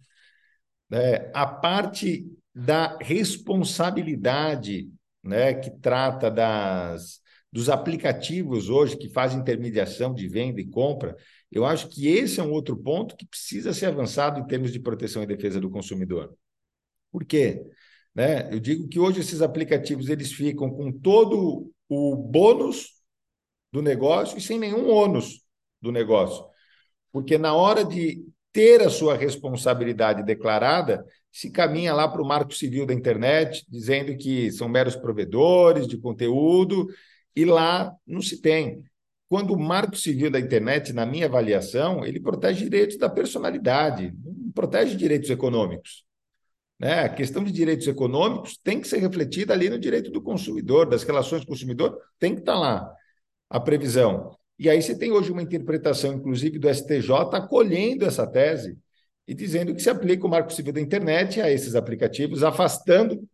[0.92, 4.90] É, a parte da responsabilidade
[5.24, 11.16] né, que trata das, dos aplicativos hoje que fazem intermediação de venda e compra,
[11.52, 14.80] eu acho que esse é um outro ponto que precisa ser avançado em termos de
[14.80, 16.36] proteção e defesa do consumidor.
[17.12, 17.64] Por quê?
[18.14, 18.54] Né?
[18.54, 23.02] Eu digo que hoje esses aplicativos eles ficam com todo o bônus
[23.72, 25.42] do negócio e sem nenhum ônus
[25.82, 26.46] do negócio.
[27.12, 32.54] porque na hora de ter a sua responsabilidade declarada, se caminha lá para o marco
[32.54, 36.88] civil da internet, dizendo que são meros provedores de conteúdo,
[37.36, 38.84] e lá não se tem.
[39.28, 44.52] Quando o marco civil da internet, na minha avaliação, ele protege direitos da personalidade, não
[44.52, 46.06] protege direitos econômicos.
[46.80, 47.00] Né?
[47.00, 51.02] A questão de direitos econômicos tem que ser refletida ali no direito do consumidor, das
[51.02, 52.88] relações consumidor, tem que estar lá
[53.50, 54.38] a previsão.
[54.60, 58.78] E aí você tem hoje uma interpretação, inclusive, do STJ acolhendo essa tese
[59.28, 63.28] e dizendo que se aplica o Marco Civil da Internet a esses aplicativos, afastando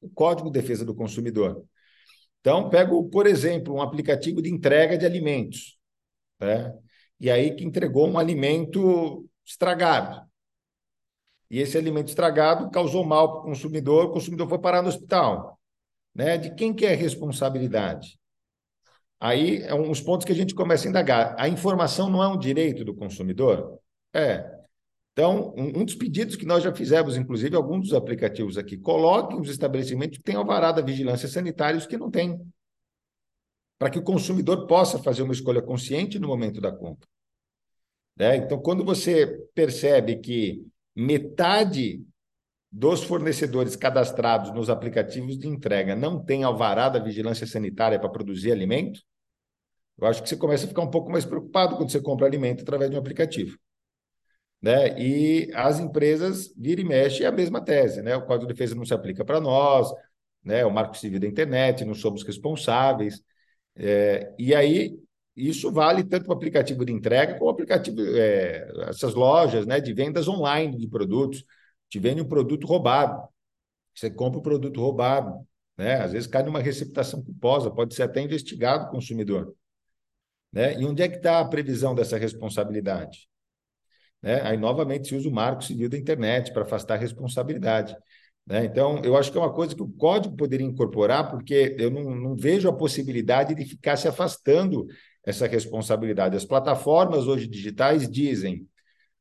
[0.00, 1.64] o Código de Defesa do Consumidor.
[2.40, 5.78] Então, pego, por exemplo, um aplicativo de entrega de alimentos,
[6.40, 6.74] né?
[7.18, 10.26] e aí que entregou um alimento estragado.
[11.50, 15.60] E esse alimento estragado causou mal para o consumidor, o consumidor foi parar no hospital.
[16.14, 16.38] Né?
[16.38, 18.18] De quem que é a responsabilidade?
[19.18, 21.34] Aí é um dos pontos que a gente começa a indagar.
[21.38, 23.78] A informação não é um direito do consumidor?
[24.14, 24.59] É.
[25.20, 29.50] Então, um, dos pedidos que nós já fizemos, inclusive, alguns dos aplicativos aqui, coloquem os
[29.50, 32.40] estabelecimentos que têm alvará da vigilância sanitária e os que não têm.
[33.78, 37.06] Para que o consumidor possa fazer uma escolha consciente no momento da compra.
[38.16, 38.36] Né?
[38.36, 42.02] Então, quando você percebe que metade
[42.72, 48.52] dos fornecedores cadastrados nos aplicativos de entrega não tem alvará da vigilância sanitária para produzir
[48.52, 49.02] alimento,
[49.98, 52.62] eu acho que você começa a ficar um pouco mais preocupado quando você compra alimento
[52.62, 53.58] através de um aplicativo.
[54.62, 54.98] Né?
[55.00, 58.14] E as empresas vira e mexe é a mesma tese, né?
[58.16, 59.90] O Código de Defesa não se aplica para nós,
[60.44, 60.64] né?
[60.64, 63.22] O Marco Civil da Internet, não somos responsáveis.
[63.76, 64.98] É, e aí
[65.34, 69.80] isso vale tanto para o aplicativo de entrega como aplicativo, é, essas lojas, né?
[69.80, 71.44] De vendas online de produtos.
[71.88, 73.28] Te vende um produto roubado.
[73.94, 75.46] Você compra o um produto roubado,
[75.76, 75.96] né?
[76.02, 79.54] Às vezes cai numa receptação culposa, pode ser até investigado o consumidor.
[80.52, 80.80] Né?
[80.80, 83.28] E onde é que está a previsão dessa responsabilidade?
[84.22, 84.40] Né?
[84.42, 87.96] Aí, novamente, se usa o marco civil da internet para afastar a responsabilidade.
[88.46, 88.64] Né?
[88.64, 92.14] Então, eu acho que é uma coisa que o código poderia incorporar, porque eu não,
[92.14, 94.86] não vejo a possibilidade de ficar se afastando
[95.24, 96.36] essa responsabilidade.
[96.36, 98.66] As plataformas hoje digitais dizem: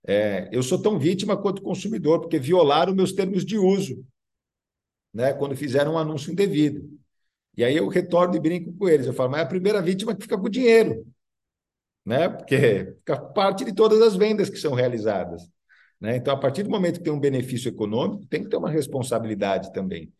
[0.07, 4.03] é, eu sou tão vítima quanto consumidor, porque violaram meus termos de uso,
[5.13, 5.33] né?
[5.33, 6.89] quando fizeram um anúncio indevido.
[7.57, 9.05] E aí eu retorno e brinco com eles.
[9.05, 11.05] Eu falo, mas é a primeira vítima que fica com o dinheiro
[12.10, 12.28] né?
[12.28, 12.95] Porque
[13.36, 15.43] parte de todas as vendas que são realizadas.
[16.02, 16.15] Né?
[16.15, 19.72] Então, a partir do momento que tem um benefício econômico, tem que ter uma responsabilidade
[19.72, 20.12] também.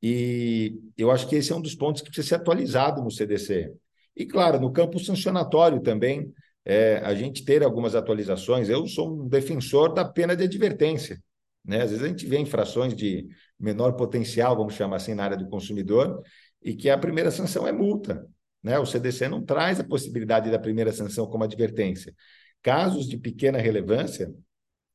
[0.00, 3.72] E eu acho que esse é um dos pontos que precisa ser atualizado no CDC.
[4.14, 6.32] E, claro, no campo sancionatório também,
[6.64, 8.68] é, a gente ter algumas atualizações.
[8.68, 11.20] Eu sou um defensor da pena de advertência.
[11.64, 11.82] Né?
[11.82, 13.26] Às vezes a gente vê infrações de
[13.58, 16.22] menor potencial, vamos chamar assim, na área do consumidor,
[16.62, 18.24] e que a primeira sanção é multa.
[18.66, 18.80] Né?
[18.80, 22.12] O CDC não traz a possibilidade da primeira sanção como advertência.
[22.60, 24.34] Casos de pequena relevância,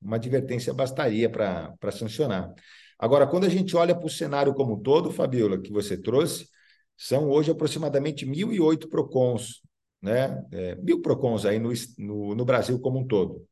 [0.01, 2.53] uma advertência bastaria para sancionar.
[2.99, 6.49] Agora, quando a gente olha para o cenário como um todo, Fabiola, que você trouxe,
[6.97, 9.62] são hoje aproximadamente 1.008 PROCONs,
[10.01, 10.43] né?
[10.51, 13.47] É, mil PROCONs aí no, no, no Brasil como um todo.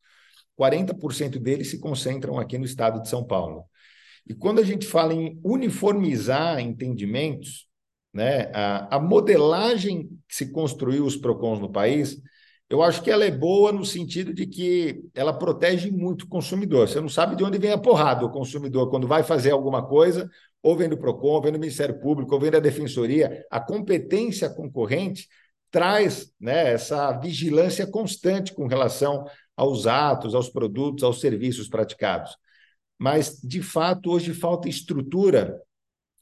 [0.57, 3.63] 40% deles se concentram aqui no estado de São Paulo.
[4.27, 7.68] E quando a gente fala em uniformizar entendimentos,
[8.13, 8.51] né?
[8.53, 12.21] A, a modelagem que se construiu os PROCONs no país,
[12.69, 16.87] eu acho que ela é boa no sentido de que ela protege muito o consumidor.
[16.87, 20.29] Você não sabe de onde vem a porrada o consumidor quando vai fazer alguma coisa,
[20.61, 23.43] ou vem do PROCON, ou vem do Ministério Público, ou vem da Defensoria.
[23.49, 25.27] A competência concorrente
[25.71, 32.35] traz né, essa vigilância constante com relação aos atos, aos produtos, aos serviços praticados.
[32.99, 35.59] Mas, de fato, hoje falta estrutura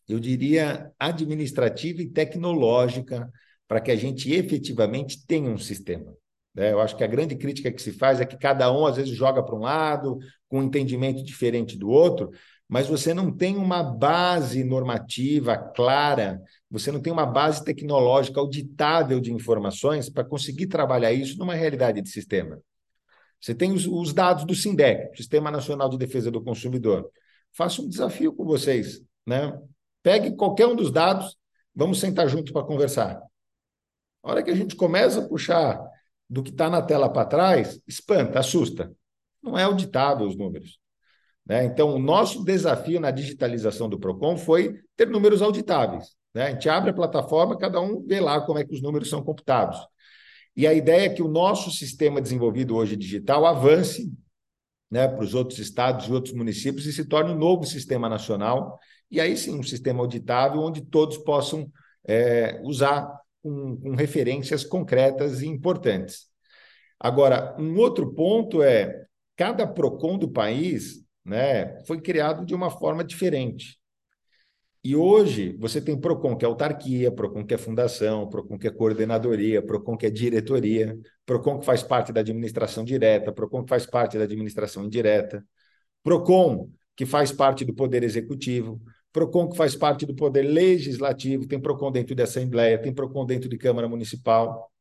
[0.08, 3.32] eu diria, administrativa e tecnológica
[3.68, 6.14] para que a gente efetivamente tenha um sistema.
[6.56, 6.72] Né?
[6.72, 9.12] Eu acho que a grande crítica que se faz é que cada um, às vezes,
[9.16, 10.18] joga para um lado,
[10.48, 12.32] com um entendimento diferente do outro,
[12.68, 19.20] mas você não tem uma base normativa clara, você não tem uma base tecnológica auditável
[19.20, 22.60] de informações para conseguir trabalhar isso numa realidade de sistema.
[23.40, 27.10] Você tem os, os dados do SINDEC, Sistema Nacional de Defesa do Consumidor.
[27.54, 29.54] Faço um desafio com vocês, né?
[30.08, 31.36] Pegue qualquer um dos dados,
[31.76, 33.22] vamos sentar juntos para conversar.
[34.24, 35.86] A hora que a gente começa a puxar
[36.30, 38.90] do que está na tela para trás, espanta, assusta.
[39.44, 40.80] Não é auditável os números.
[41.46, 41.66] Né?
[41.66, 46.16] Então, o nosso desafio na digitalização do PROCON foi ter números auditáveis.
[46.34, 46.44] Né?
[46.44, 49.22] A gente abre a plataforma, cada um vê lá como é que os números são
[49.22, 49.78] computados.
[50.56, 54.10] E a ideia é que o nosso sistema desenvolvido hoje digital avance
[54.90, 58.80] né, para os outros estados e outros municípios e se torne um novo sistema nacional
[59.10, 61.72] e aí sim um sistema auditável onde todos possam
[62.06, 63.10] é, usar
[63.42, 66.28] com, com referências concretas e importantes.
[67.00, 73.04] Agora, um outro ponto é cada PROCON do país né, foi criado de uma forma
[73.04, 73.78] diferente.
[74.84, 78.72] E hoje você tem PROCON que é autarquia, PROCON que é fundação, PROCON que é
[78.72, 83.86] coordenadoria, PROCON que é diretoria, PROCON que faz parte da administração direta, PROCON que faz
[83.86, 85.46] parte da administração indireta,
[86.04, 91.60] PROCON que faz parte do poder executivo, PROCON que faz parte do poder legislativo, tem
[91.60, 94.72] PROCON dentro de Assembleia, tem PROCON dentro de Câmara Municipal,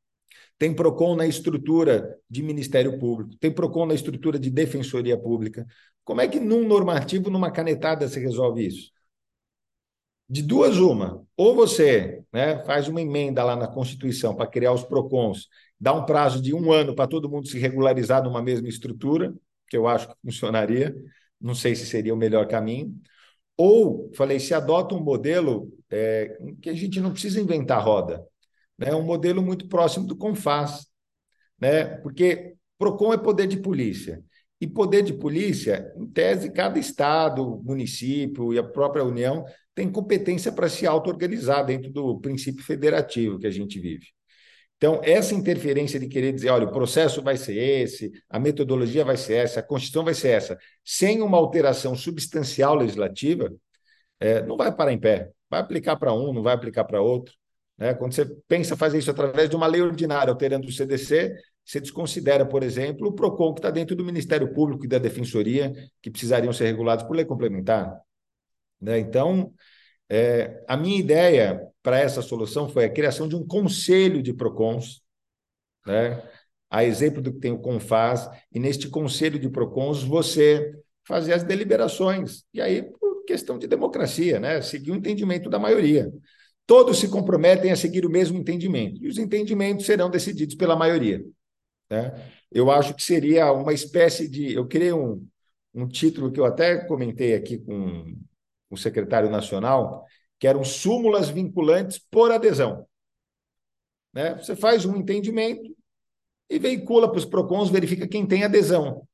[0.59, 5.67] tem PROCON na estrutura de Ministério Público, tem PROCON na estrutura de Defensoria Pública.
[6.05, 8.91] Como é que num normativo, numa canetada, se resolve isso?
[10.29, 11.25] De duas, uma.
[11.37, 15.49] Ou você né, faz uma emenda lá na Constituição para criar os PROCONs,
[15.81, 19.33] dá um prazo de um ano para todo mundo se regularizar numa mesma estrutura,
[19.69, 20.95] que eu acho que funcionaria,
[21.41, 22.95] não sei se seria o melhor caminho.
[23.57, 28.25] Ou, falei, se adota um modelo é, que a gente não precisa inventar roda,
[28.79, 28.95] né?
[28.95, 30.87] um modelo muito próximo do CONFAS,
[31.61, 31.85] né?
[31.99, 34.23] porque PROCON é poder de polícia.
[34.59, 40.51] E poder de polícia, em tese, cada estado, município e a própria União tem competência
[40.51, 44.15] para se auto-organizar dentro do princípio federativo que a gente vive.
[44.77, 49.17] Então, essa interferência de querer dizer, olha, o processo vai ser esse, a metodologia vai
[49.17, 53.51] ser essa, a Constituição vai ser essa, sem uma alteração substancial legislativa,
[54.21, 55.31] é, não vai parar em pé.
[55.49, 57.35] Vai aplicar para um, não vai aplicar para outro.
[57.79, 57.95] Né?
[57.95, 61.35] Quando você pensa fazer isso através de uma lei ordinária, alterando o CDC,
[61.65, 65.73] você desconsidera, por exemplo, o PROCON, que está dentro do Ministério Público e da Defensoria,
[66.03, 67.99] que precisariam ser regulados por lei complementar.
[68.81, 68.99] Né?
[68.99, 69.53] Então,
[70.09, 75.03] é, a minha ideia para essa solução foi a criação de um conselho de PROCONs,
[75.87, 76.23] né?
[76.69, 80.73] a exemplo do que tem o CONFAS, e neste conselho de PROCONs você
[81.07, 84.61] fazer as deliberações, e aí por questão de democracia, né?
[84.62, 86.11] seguir o entendimento da maioria.
[86.66, 91.25] Todos se comprometem a seguir o mesmo entendimento, e os entendimentos serão decididos pela maioria.
[91.88, 92.12] Né?
[92.51, 94.55] Eu acho que seria uma espécie de.
[94.55, 95.25] Eu criei um,
[95.75, 98.16] um título que eu até comentei aqui com
[98.70, 100.05] o secretário nacional,
[100.38, 102.87] que eram súmulas vinculantes por adesão.
[104.12, 104.35] Né?
[104.37, 105.74] Você faz um entendimento
[106.48, 109.07] e veicula para os PROCONs, verifica quem tem adesão.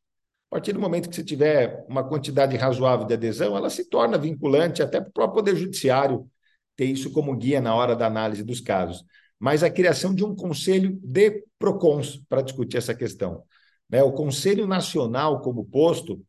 [0.51, 4.19] A partir do momento que você tiver uma quantidade razoável de adesão, ela se torna
[4.19, 6.29] vinculante até para o próprio Poder Judiciário
[6.77, 9.05] ter isso como guia na hora da análise dos casos.
[9.39, 13.43] Mas a criação de um conselho de PROCONs para discutir essa questão.
[13.89, 14.03] Né?
[14.03, 16.25] O Conselho Nacional, como posto,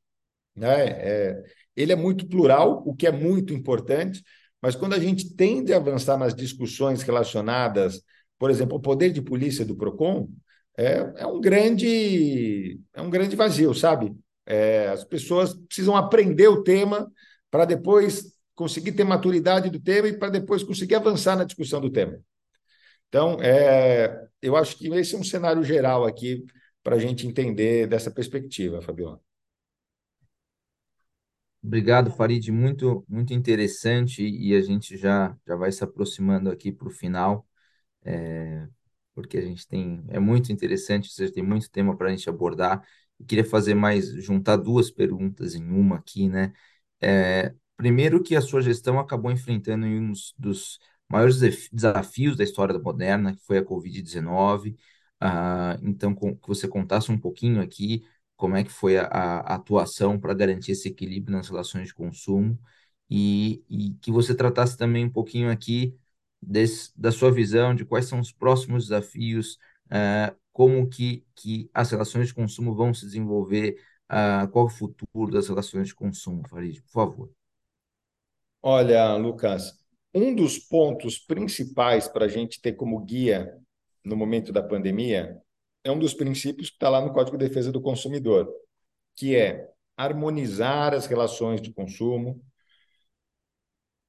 [0.55, 1.43] né, é,
[1.75, 4.23] ele é muito plural, o que é muito importante,
[4.61, 8.01] mas quando a gente tende a avançar nas discussões relacionadas,
[8.39, 10.29] por exemplo, ao poder de polícia do PROCON,
[10.77, 14.15] é, é um grande é um grande vazio, sabe?
[14.45, 17.11] É, as pessoas precisam aprender o tema
[17.51, 21.89] para depois conseguir ter maturidade do tema e para depois conseguir avançar na discussão do
[21.89, 22.19] tema.
[23.07, 26.43] Então, é, eu acho que esse é um cenário geral aqui
[26.81, 29.19] para a gente entender dessa perspectiva, Fabiola.
[31.63, 36.87] Obrigado, Farid, muito muito interessante e a gente já já vai se aproximando aqui para
[36.87, 37.47] o final,
[38.03, 38.67] é,
[39.15, 42.83] porque a gente tem é muito interessante, você tem muito tema para a gente abordar.
[43.19, 46.53] Eu queria fazer mais juntar duas perguntas em uma aqui, né?
[47.01, 51.39] É, primeiro que a sua gestão acabou enfrentando um dos maiores
[51.71, 54.77] desafios da história moderna, que foi a Covid-19.
[55.19, 58.03] Ah, então, que você contasse um pouquinho aqui
[58.35, 62.59] como é que foi a, a atuação para garantir esse equilíbrio nas relações de consumo
[63.09, 65.95] e, e que você tratasse também um pouquinho aqui
[66.41, 71.91] desse, da sua visão de quais são os próximos desafios, uh, como que, que as
[71.91, 73.77] relações de consumo vão se desenvolver,
[74.11, 77.31] uh, qual o futuro das relações de consumo, Farid, por favor.
[78.61, 79.73] Olha, Lucas,
[80.13, 83.57] um dos pontos principais para a gente ter como guia
[84.03, 85.41] no momento da pandemia
[85.83, 88.49] é um dos princípios que está lá no Código de Defesa do Consumidor,
[89.15, 92.41] que é harmonizar as relações de consumo,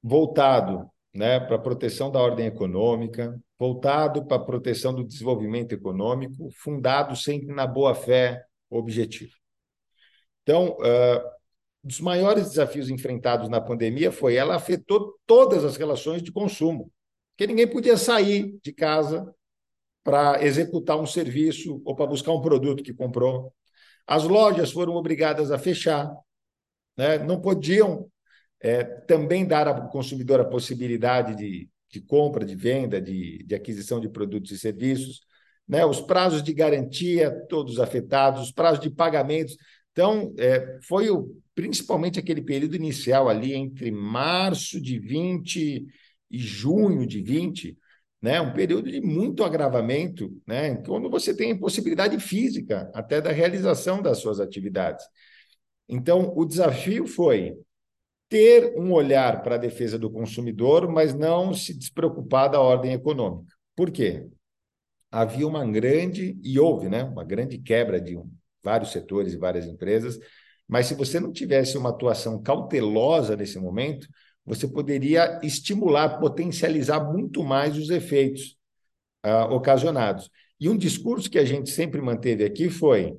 [0.02, 6.48] voltado né, para a proteção da ordem econômica, voltado para a proteção do desenvolvimento econômico,
[6.52, 9.32] fundado sempre na boa-fé objetiva.
[10.42, 11.34] Então, uh,
[11.84, 16.90] um dos maiores desafios enfrentados na pandemia foi ela afetou todas as relações de consumo,
[17.30, 19.34] porque ninguém podia sair de casa
[20.04, 23.52] para executar um serviço ou para buscar um produto que comprou.
[24.06, 26.12] As lojas foram obrigadas a fechar,
[26.96, 27.18] né?
[27.18, 28.06] não podiam
[28.60, 33.98] é, também dar ao consumidor a possibilidade de, de compra, de venda, de, de aquisição
[33.98, 35.22] de produtos e serviços.
[35.66, 35.84] Né?
[35.86, 39.56] Os prazos de garantia, todos afetados, os prazos de pagamentos.
[39.92, 45.86] Então, é, foi o, principalmente aquele período inicial ali, entre março de 20
[46.30, 47.78] e junho de 20,
[48.24, 48.40] né?
[48.40, 50.76] Um período de muito agravamento, né?
[50.76, 55.04] Quando você tem impossibilidade física até da realização das suas atividades.
[55.86, 57.54] Então, o desafio foi
[58.26, 63.54] ter um olhar para a defesa do consumidor, mas não se despreocupar da ordem econômica.
[63.76, 64.26] Por quê?
[65.10, 68.18] Havia uma grande, e houve, né, uma grande quebra de
[68.62, 70.18] vários setores e várias empresas,
[70.66, 74.08] mas se você não tivesse uma atuação cautelosa nesse momento,
[74.44, 78.56] você poderia estimular, potencializar muito mais os efeitos
[79.24, 80.30] uh, ocasionados.
[80.60, 83.16] E um discurso que a gente sempre manteve aqui foi: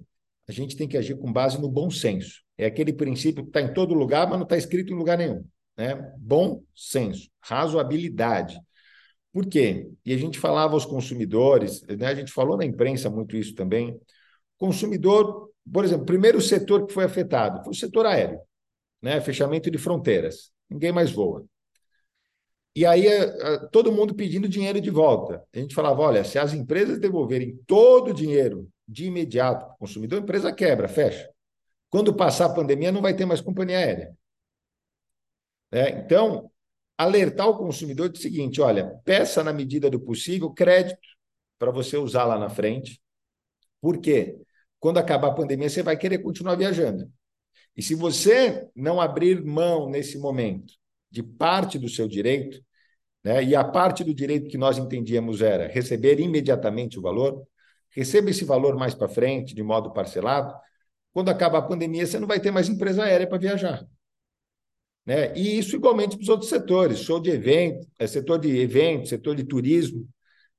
[0.47, 2.41] a gente tem que agir com base no bom senso.
[2.57, 5.43] É aquele princípio que está em todo lugar, mas não está escrito em lugar nenhum.
[5.77, 5.95] Né?
[6.17, 8.59] Bom senso, razoabilidade.
[9.33, 9.89] Por quê?
[10.05, 12.07] E a gente falava aos consumidores, né?
[12.07, 13.99] a gente falou na imprensa muito isso também.
[14.57, 18.39] Consumidor, por exemplo, primeiro setor que foi afetado foi o setor aéreo,
[19.01, 19.19] né?
[19.19, 20.54] fechamento de fronteiras.
[20.69, 21.45] Ninguém mais voa.
[22.75, 25.43] E aí eh, eh, todo mundo pedindo dinheiro de volta.
[25.53, 29.77] A gente falava: olha, se as empresas devolverem todo o dinheiro de imediato para o
[29.77, 31.29] consumidor, a empresa quebra, fecha.
[31.89, 34.17] Quando passar a pandemia, não vai ter mais companhia aérea.
[35.71, 36.51] É, então,
[36.97, 40.99] alertar o consumidor do seguinte: olha, peça na medida do possível crédito
[41.57, 43.01] para você usar lá na frente.
[43.81, 44.37] Por quê?
[44.79, 47.11] Quando acabar a pandemia, você vai querer continuar viajando.
[47.75, 50.73] E se você não abrir mão nesse momento
[51.11, 52.61] de parte do seu direito,
[53.23, 57.45] né, e a parte do direito que nós entendíamos era receber imediatamente o valor,
[57.89, 60.53] receba esse valor mais para frente, de modo parcelado,
[61.13, 63.85] quando acabar a pandemia, você não vai ter mais empresa aérea para viajar.
[65.05, 65.33] Né?
[65.37, 69.35] E isso igualmente para os outros setores, show de evento, é, setor de eventos, setor
[69.35, 70.07] de turismo,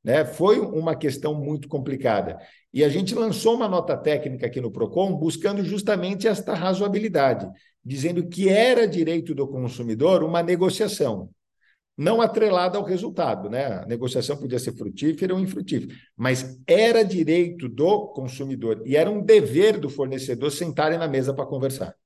[0.07, 0.25] né?
[0.25, 2.39] Foi uma questão muito complicada.
[2.73, 7.51] E a gente lançou uma nota técnica aqui no PROCON buscando justamente esta razoabilidade,
[7.85, 11.29] dizendo que era direito do consumidor uma negociação
[11.99, 13.65] não atrelada ao resultado, né?
[13.67, 19.21] A negociação podia ser frutífera ou infrutífera, mas era direito do consumidor e era um
[19.21, 21.97] dever do fornecedor sentarem na mesa para conversar.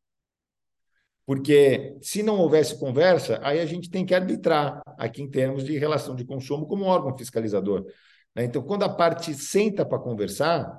[1.31, 5.78] Porque se não houvesse conversa, aí a gente tem que arbitrar aqui em termos de
[5.78, 7.87] relação de consumo como órgão fiscalizador.
[8.35, 8.47] Né?
[8.47, 10.76] Então, quando a parte senta para conversar,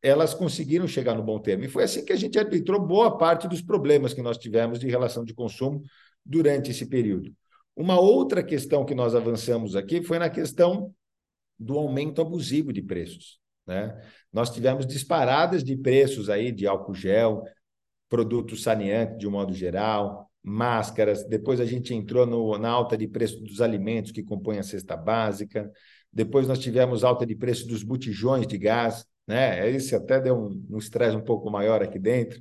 [0.00, 1.64] elas conseguiram chegar no bom termo.
[1.64, 4.86] E foi assim que a gente arbitrou boa parte dos problemas que nós tivemos de
[4.86, 5.82] relação de consumo
[6.24, 7.34] durante esse período.
[7.74, 10.94] Uma outra questão que nós avançamos aqui foi na questão
[11.58, 13.40] do aumento abusivo de preços.
[13.66, 14.00] Né?
[14.32, 17.42] Nós tivemos disparadas de preços aí de álcool gel,
[18.12, 21.26] produtos saneantes de um modo geral, máscaras.
[21.26, 24.94] Depois a gente entrou no, na alta de preço dos alimentos que compõem a cesta
[24.94, 25.70] básica.
[26.12, 29.70] Depois nós tivemos alta de preço dos botijões de gás, né?
[29.70, 30.36] Esse até deu
[30.70, 32.38] um estresse um, pouco maior aqui dentro.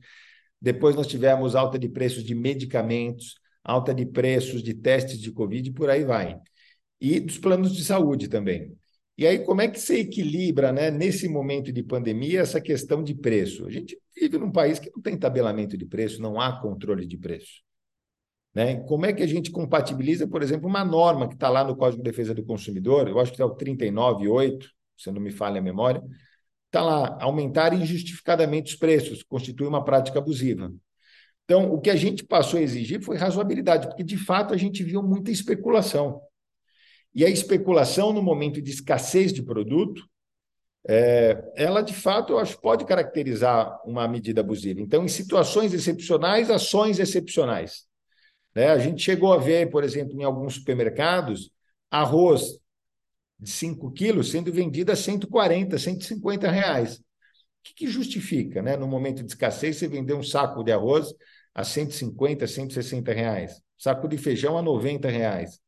[0.61, 5.69] Depois nós tivemos alta de preços de medicamentos alta de preços de testes de Covid
[5.69, 6.39] e por aí vai.
[6.99, 8.75] E dos planos de saúde também.
[9.21, 13.13] E aí, como é que você equilibra, né, nesse momento de pandemia, essa questão de
[13.13, 13.67] preço?
[13.67, 17.19] A gente vive num país que não tem tabelamento de preço, não há controle de
[17.19, 17.61] preço.
[18.51, 18.77] Né?
[18.87, 22.01] Como é que a gente compatibiliza, por exemplo, uma norma que está lá no Código
[22.01, 24.65] de Defesa do Consumidor, eu acho que é o 39.8,
[24.97, 26.01] se não me falha a memória,
[26.65, 30.73] está lá, aumentar injustificadamente os preços, constitui uma prática abusiva.
[31.45, 34.83] Então, o que a gente passou a exigir foi razoabilidade, porque de fato a gente
[34.83, 36.19] viu muita especulação.
[37.13, 40.03] E a especulação no momento de escassez de produto,
[40.87, 44.81] é, ela de fato eu acho pode caracterizar uma medida abusiva.
[44.81, 47.85] Então, em situações excepcionais, ações excepcionais.
[48.55, 48.69] Né?
[48.69, 51.51] A gente chegou a ver, por exemplo, em alguns supermercados,
[51.89, 52.59] arroz
[53.39, 56.97] de 5 quilos sendo vendido a 140, 150 reais.
[56.97, 58.75] O que, que justifica, né?
[58.75, 61.13] No momento de escassez, você vender um saco de arroz
[61.53, 65.59] a 150, 160 reais, saco de feijão a 90 reais.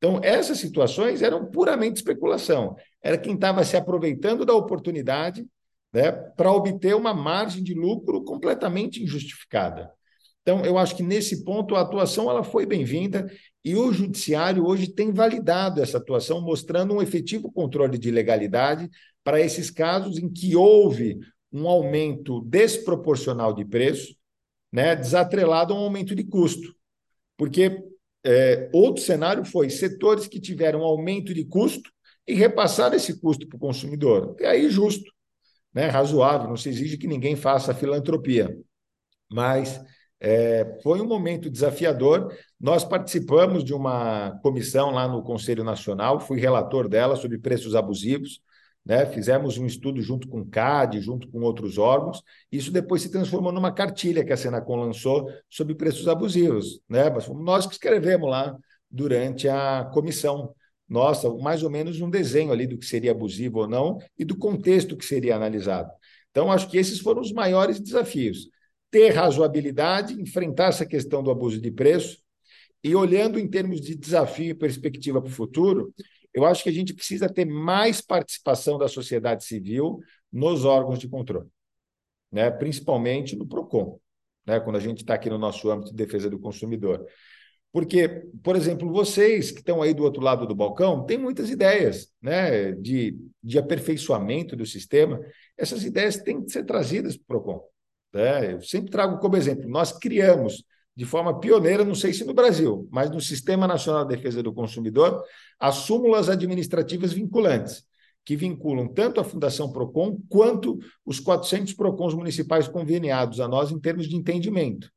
[0.00, 2.74] Então, essas situações eram puramente especulação.
[3.02, 5.46] Era quem estava se aproveitando da oportunidade
[5.92, 9.92] né, para obter uma margem de lucro completamente injustificada.
[10.40, 13.30] Então, eu acho que nesse ponto a atuação ela foi bem-vinda
[13.62, 18.88] e o judiciário hoje tem validado essa atuação, mostrando um efetivo controle de legalidade
[19.22, 21.18] para esses casos em que houve
[21.52, 24.16] um aumento desproporcional de preço,
[24.72, 26.74] né, desatrelado a um aumento de custo.
[27.36, 27.89] Porque
[28.24, 31.90] é, outro cenário foi setores que tiveram aumento de custo
[32.26, 34.36] e repassaram esse custo para o consumidor.
[34.40, 35.10] É aí justo,
[35.74, 38.54] né, razoável, não se exige que ninguém faça filantropia.
[39.30, 39.80] Mas
[40.20, 42.34] é, foi um momento desafiador.
[42.60, 48.40] Nós participamos de uma comissão lá no Conselho Nacional, fui relator dela sobre preços abusivos.
[48.84, 49.06] Né?
[49.06, 52.22] Fizemos um estudo junto com o CAD, junto com outros órgãos.
[52.50, 56.80] Isso depois se transformou numa cartilha que a Senacom lançou sobre preços abusivos.
[56.88, 57.10] Né?
[57.10, 58.56] Mas fomos nós que escrevemos lá
[58.90, 60.54] durante a comissão
[60.88, 64.36] nossa, mais ou menos um desenho ali do que seria abusivo ou não e do
[64.36, 65.88] contexto que seria analisado.
[66.30, 68.48] Então, acho que esses foram os maiores desafios.
[68.90, 72.18] Ter razoabilidade, enfrentar essa questão do abuso de preço
[72.82, 75.94] e olhando em termos de desafio e perspectiva para o futuro,
[76.32, 80.00] eu acho que a gente precisa ter mais participação da sociedade civil
[80.32, 81.48] nos órgãos de controle,
[82.30, 82.50] né?
[82.50, 83.98] principalmente no PROCON,
[84.46, 84.60] né?
[84.60, 87.04] quando a gente está aqui no nosso âmbito de defesa do consumidor.
[87.72, 88.08] Porque,
[88.42, 92.72] por exemplo, vocês que estão aí do outro lado do balcão têm muitas ideias né,
[92.72, 95.20] de, de aperfeiçoamento do sistema.
[95.56, 97.64] Essas ideias têm que ser trazidas para o PROCON.
[98.12, 98.54] Né?
[98.54, 100.64] Eu sempre trago como exemplo: nós criamos
[100.96, 104.52] de forma pioneira, não sei se no Brasil, mas no Sistema Nacional de Defesa do
[104.52, 105.22] Consumidor,
[105.58, 107.84] as súmulas administrativas vinculantes,
[108.24, 113.80] que vinculam tanto a Fundação Procon quanto os 400 Procons municipais conveniados a nós em
[113.80, 114.90] termos de entendimento.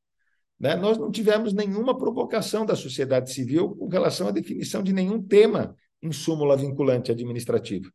[0.59, 0.75] Né?
[0.75, 5.75] Nós não tivemos nenhuma provocação da sociedade civil com relação à definição de nenhum tema
[6.01, 7.89] em súmula vinculante administrativa.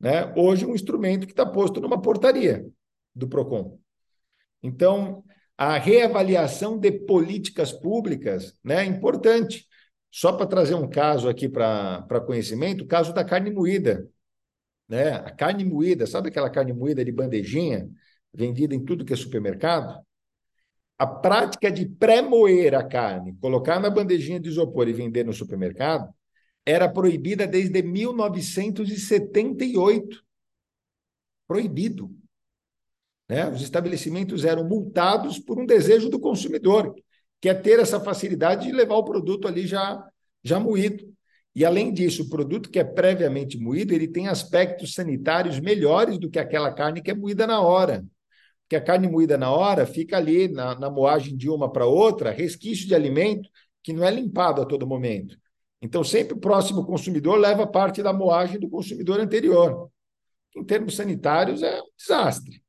[0.00, 0.32] Né?
[0.36, 2.66] Hoje, um instrumento que está posto numa portaria
[3.14, 3.78] do PROCON.
[4.62, 5.24] Então,
[5.58, 9.66] a reavaliação de políticas públicas né, é importante.
[10.10, 14.08] Só para trazer um caso aqui para conhecimento, o caso da carne moída.
[14.88, 15.10] Né?
[15.10, 17.90] A carne moída, sabe aquela carne moída de bandejinha,
[18.32, 20.00] vendida em tudo que é supermercado?
[20.96, 26.08] A prática de pré-moer a carne, colocar na bandejinha de isopor e vender no supermercado,
[26.64, 30.24] era proibida desde 1978.
[31.46, 32.10] Proibido.
[33.28, 33.48] Né?
[33.48, 36.94] Os estabelecimentos eram multados por um desejo do consumidor,
[37.40, 40.02] que é ter essa facilidade de levar o produto ali já,
[40.42, 41.04] já moído.
[41.54, 46.30] E, além disso, o produto que é previamente moído, ele tem aspectos sanitários melhores do
[46.30, 48.04] que aquela carne que é moída na hora.
[48.62, 52.30] Porque a carne moída na hora fica ali na, na moagem de uma para outra,
[52.30, 53.48] resquício de alimento
[53.82, 55.36] que não é limpado a todo momento.
[55.80, 59.90] Então, sempre o próximo consumidor leva parte da moagem do consumidor anterior.
[60.56, 62.62] Em termos sanitários, é um desastre.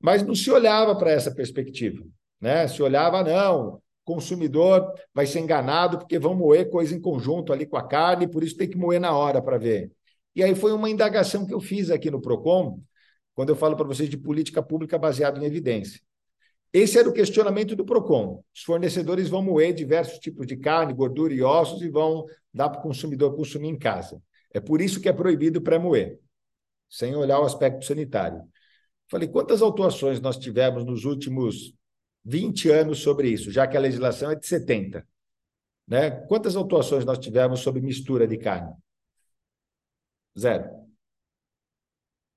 [0.00, 2.02] Mas não se olhava para essa perspectiva.
[2.40, 2.66] Né?
[2.66, 7.76] Se olhava, não, consumidor vai ser enganado porque vão moer coisa em conjunto ali com
[7.76, 9.92] a carne, por isso tem que moer na hora para ver.
[10.34, 12.80] E aí foi uma indagação que eu fiz aqui no PROCON,
[13.34, 16.00] quando eu falo para vocês de política pública baseada em evidência.
[16.72, 18.42] Esse era o questionamento do PROCON.
[18.54, 22.80] Os fornecedores vão moer diversos tipos de carne, gordura e ossos e vão dar para
[22.80, 24.22] o consumidor consumir em casa.
[24.52, 26.18] É por isso que é proibido pré-moer,
[26.88, 28.42] sem olhar o aspecto sanitário.
[29.10, 31.74] Falei, quantas autuações nós tivemos nos últimos
[32.24, 35.04] 20 anos sobre isso, já que a legislação é de 70?
[35.84, 36.10] Né?
[36.28, 38.72] Quantas autuações nós tivemos sobre mistura de carne?
[40.38, 40.70] Zero.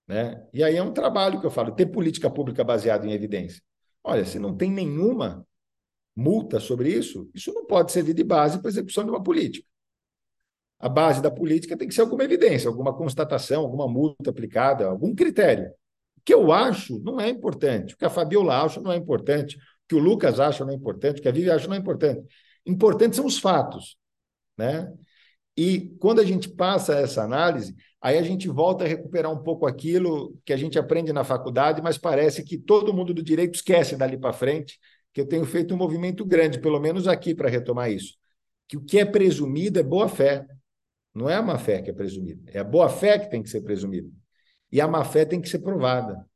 [0.08, 0.44] Né?
[0.52, 3.62] E aí é um trabalho que eu falo, ter política pública baseada em evidência.
[4.04, 5.46] Olha, se não tem nenhuma
[6.16, 9.68] multa sobre isso, isso não pode servir de base para a execução de uma política.
[10.80, 15.14] A base da política tem que ser alguma evidência, alguma constatação, alguma multa aplicada, algum
[15.14, 15.72] critério
[16.26, 19.60] que eu acho não é importante, o que a Fabiola acha não é importante, o
[19.88, 22.26] que o Lucas acha não é importante, o que a Vivi acha não é importante.
[22.66, 23.98] Importantes são os fatos,
[24.58, 24.92] né?
[25.56, 29.68] E quando a gente passa essa análise, aí a gente volta a recuperar um pouco
[29.68, 33.96] aquilo que a gente aprende na faculdade, mas parece que todo mundo do direito esquece
[33.96, 34.80] dali para frente,
[35.14, 38.16] que eu tenho feito um movimento grande, pelo menos aqui, para retomar isso.
[38.68, 40.46] Que o que é presumido é boa fé.
[41.14, 43.50] Não é a má fé que é presumida, é a boa fé que tem que
[43.50, 44.10] ser presumida.
[44.74, 46.28] E a má-fé tem que ser provada.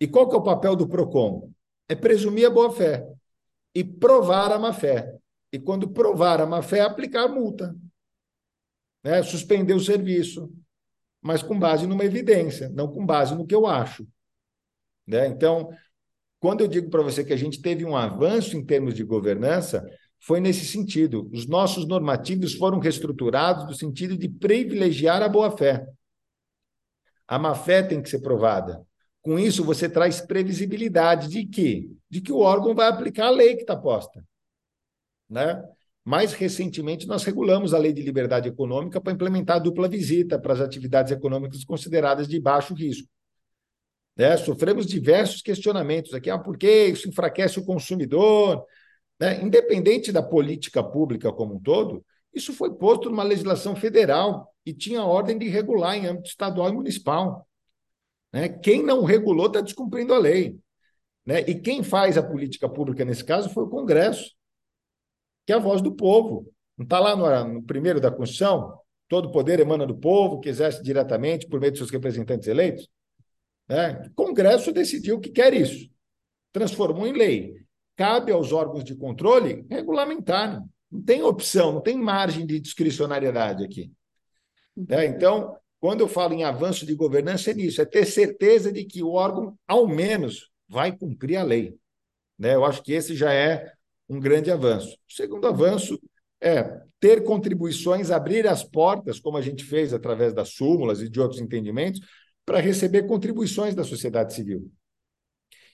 [0.00, 1.52] E qual que é o papel do PROCON?
[1.86, 3.06] É presumir a boa-fé
[3.74, 5.14] e provar a má-fé.
[5.52, 7.76] E quando provar a má-fé, aplicar a multa.
[9.04, 9.22] Né?
[9.22, 10.50] Suspender o serviço,
[11.20, 14.08] mas com base numa evidência, não com base no que eu acho.
[15.06, 15.26] Né?
[15.26, 15.68] Então,
[16.40, 19.86] quando eu digo para você que a gente teve um avanço em termos de governança,
[20.18, 21.28] foi nesse sentido.
[21.30, 25.86] Os nossos normativos foram reestruturados no sentido de privilegiar a boa-fé.
[27.26, 28.86] A má-fé tem que ser provada.
[29.20, 31.90] Com isso, você traz previsibilidade de quê?
[32.08, 34.24] De que o órgão vai aplicar a lei que está posta.
[35.28, 35.62] Né?
[36.04, 40.52] Mais recentemente, nós regulamos a lei de liberdade econômica para implementar a dupla visita para
[40.52, 43.08] as atividades econômicas consideradas de baixo risco.
[44.16, 44.36] Né?
[44.36, 46.30] Sofremos diversos questionamentos aqui.
[46.30, 48.64] Ah, por que isso enfraquece o consumidor?
[49.18, 49.42] Né?
[49.42, 52.04] Independente da política pública como um todo,
[52.36, 56.72] isso foi posto numa legislação federal e tinha ordem de regular em âmbito estadual e
[56.72, 57.48] municipal.
[58.30, 58.48] Né?
[58.48, 60.58] Quem não regulou está descumprindo a lei.
[61.24, 61.40] Né?
[61.40, 64.34] E quem faz a política pública nesse caso foi o Congresso,
[65.46, 66.52] que é a voz do povo.
[66.76, 68.78] Não está lá no, no primeiro da Constituição?
[69.08, 72.86] Todo poder emana do povo, que exerce diretamente por meio de seus representantes eleitos.
[73.66, 74.02] Né?
[74.08, 75.88] O Congresso decidiu que quer isso,
[76.52, 77.54] transformou em lei.
[77.96, 80.60] Cabe aos órgãos de controle regulamentarem
[80.90, 83.92] Não tem opção, não tem margem de discricionariedade aqui.
[84.76, 85.06] Né?
[85.06, 89.02] Então, quando eu falo em avanço de governança, é nisso, é ter certeza de que
[89.02, 91.74] o órgão, ao menos, vai cumprir a lei.
[92.38, 92.54] Né?
[92.54, 93.72] Eu acho que esse já é
[94.08, 94.96] um grande avanço.
[95.08, 95.98] O segundo avanço
[96.40, 101.20] é ter contribuições, abrir as portas, como a gente fez através das súmulas e de
[101.20, 102.00] outros entendimentos,
[102.44, 104.70] para receber contribuições da sociedade civil.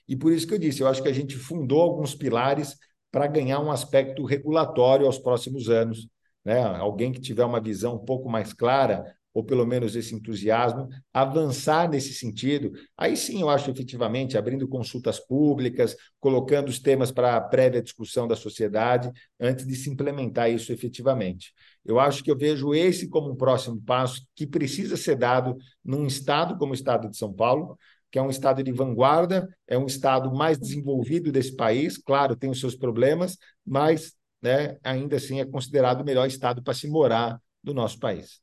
[0.07, 2.75] E por isso que eu disse, eu acho que a gente fundou alguns pilares
[3.13, 6.07] para ganhar um aspecto regulatório aos próximos anos.
[6.43, 6.59] Né?
[6.63, 11.89] Alguém que tiver uma visão um pouco mais clara ou pelo menos esse entusiasmo, avançar
[11.89, 12.71] nesse sentido.
[12.95, 18.35] Aí sim, eu acho efetivamente abrindo consultas públicas, colocando os temas para prévia discussão da
[18.35, 21.51] sociedade, antes de se implementar isso efetivamente.
[21.83, 26.05] Eu acho que eu vejo esse como um próximo passo que precisa ser dado num
[26.05, 27.77] estado como o estado de São Paulo,
[28.13, 32.47] que é um estado de vanguarda, é um estado mais desenvolvido desse país, claro, tem
[32.47, 37.41] os seus problemas, mas né, ainda assim é considerado o melhor estado para se morar
[37.63, 38.39] do nosso país.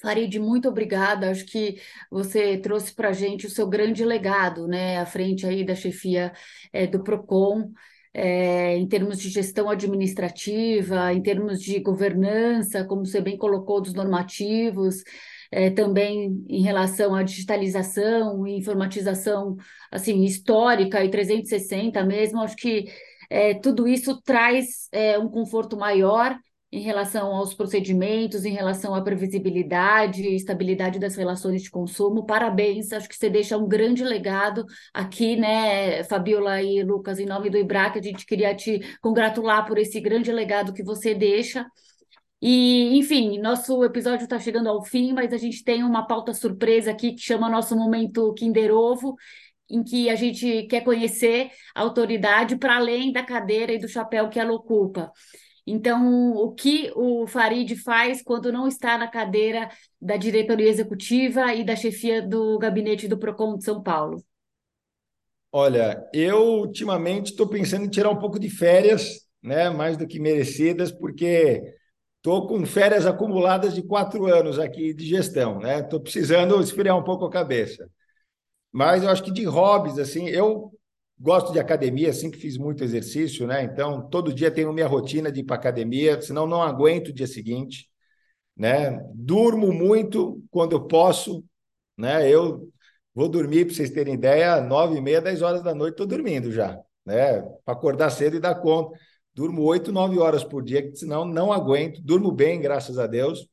[0.00, 1.28] Farid, muito obrigada.
[1.28, 5.64] Acho que você trouxe para a gente o seu grande legado, né, à frente aí
[5.64, 6.32] da chefia
[6.72, 7.72] é, do Procon,
[8.14, 13.92] é, em termos de gestão administrativa, em termos de governança, como você bem colocou, dos
[13.92, 15.02] normativos,
[15.50, 19.56] é, também em relação à digitalização e informatização
[19.90, 22.42] assim histórica e 360 mesmo.
[22.42, 22.86] Acho que
[23.62, 24.88] tudo isso traz
[25.20, 26.38] um conforto maior
[26.70, 32.26] em relação aos procedimentos, em relação à previsibilidade e estabilidade das relações de consumo.
[32.26, 37.48] Parabéns, acho que você deixa um grande legado aqui, né, Fabiola e Lucas, em nome
[37.48, 41.66] do IBRAC, a gente queria te congratular por esse grande legado que você deixa.
[42.40, 46.90] E, enfim, nosso episódio está chegando ao fim, mas a gente tem uma pauta surpresa
[46.90, 49.16] aqui que chama nosso momento Kinder Ovo,
[49.68, 54.28] em que a gente quer conhecer a autoridade para além da cadeira e do chapéu
[54.28, 55.12] que ela ocupa.
[55.66, 59.68] Então, o que o Farid faz quando não está na cadeira
[60.00, 64.24] da diretoria executiva e da chefia do gabinete do Procon de São Paulo?
[65.52, 70.18] Olha, eu ultimamente estou pensando em tirar um pouco de férias, né, mais do que
[70.18, 71.62] merecidas, porque
[72.28, 75.80] estou com férias acumuladas de quatro anos aqui de gestão, né?
[75.80, 77.88] Estou precisando esfriar um pouco a cabeça.
[78.72, 80.72] Mas eu acho que de hobbies, assim, eu
[81.20, 83.64] Gosto de academia, assim que fiz muito exercício, né?
[83.64, 87.26] Então, todo dia tenho minha rotina de ir para academia, senão não aguento o dia
[87.26, 87.88] seguinte,
[88.56, 89.00] né?
[89.14, 91.44] Durmo muito quando eu posso,
[91.96, 92.28] né?
[92.28, 92.68] Eu
[93.14, 96.52] vou dormir, para vocês terem ideia, nove e meia, dez horas da noite estou dormindo
[96.52, 97.42] já, né?
[97.64, 98.98] Para acordar cedo e dar conta.
[99.38, 102.02] Durmo oito, nove horas por dia, senão não aguento.
[102.02, 103.48] Durmo bem, graças a Deus.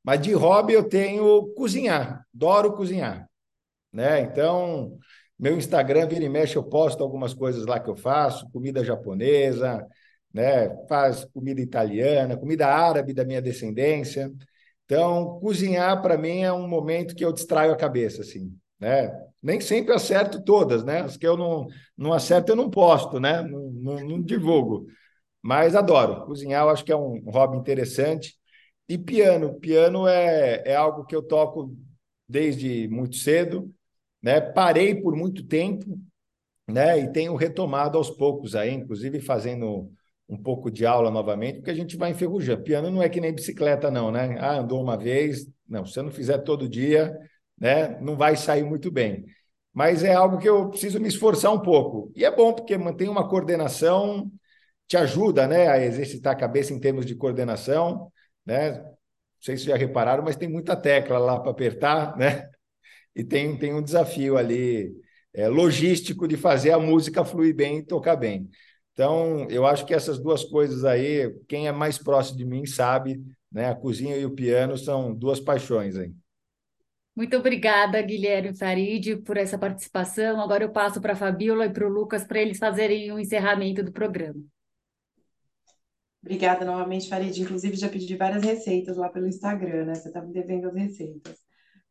[0.00, 3.28] Mas de hobby eu tenho cozinhar, adoro cozinhar,
[3.92, 4.20] né?
[4.20, 4.96] Então,
[5.36, 9.84] meu Instagram, vira e mexe, eu posto algumas coisas lá que eu faço, comida japonesa,
[10.32, 10.68] né?
[10.88, 14.32] Faz comida italiana, comida árabe da minha descendência.
[14.84, 19.10] Então, cozinhar para mim é um momento que eu distraio a cabeça, assim, né?
[19.42, 21.00] Nem sempre acerto todas, né?
[21.00, 21.66] As que eu não,
[21.96, 23.42] não acerto, eu não posto, né?
[23.42, 24.86] Não, não, não divulgo.
[25.42, 26.26] Mas adoro.
[26.26, 28.34] Cozinhar, eu acho que é um hobby interessante.
[28.88, 29.58] E piano.
[29.60, 31.74] Piano é, é algo que eu toco
[32.28, 33.72] desde muito cedo
[34.26, 34.40] né?
[34.40, 35.98] Parei por muito tempo,
[36.68, 36.98] né?
[36.98, 39.90] E tenho retomado aos poucos aí, inclusive fazendo
[40.28, 42.64] um pouco de aula novamente, porque a gente vai enferrujando.
[42.64, 44.36] Piano não é que nem bicicleta, não, né?
[44.40, 47.16] Ah, andou uma vez, não, se você não fizer todo dia,
[47.58, 47.98] né?
[48.00, 49.24] Não vai sair muito bem.
[49.72, 52.12] Mas é algo que eu preciso me esforçar um pouco.
[52.16, 54.30] E é bom, porque mantém uma coordenação,
[54.88, 55.68] te ajuda, né?
[55.68, 58.12] A exercitar a cabeça em termos de coordenação,
[58.44, 58.72] né?
[58.72, 58.96] Não
[59.40, 62.48] sei se já repararam, mas tem muita tecla lá para apertar, né?
[63.16, 64.94] e tem, tem um desafio ali
[65.34, 68.48] é, logístico de fazer a música fluir bem e tocar bem.
[68.92, 73.22] Então, eu acho que essas duas coisas aí, quem é mais próximo de mim sabe,
[73.50, 73.70] né?
[73.70, 76.12] A cozinha e o piano são duas paixões aí.
[77.16, 80.38] Muito obrigada, Guilherme Farid, por essa participação.
[80.38, 83.18] Agora eu passo para a Fabiola e para o Lucas para eles fazerem o um
[83.18, 84.44] encerramento do programa.
[86.22, 87.40] Obrigada novamente, Farid.
[87.40, 89.94] Inclusive, já pedi várias receitas lá pelo Instagram, né?
[89.94, 91.38] Você está me devendo as receitas.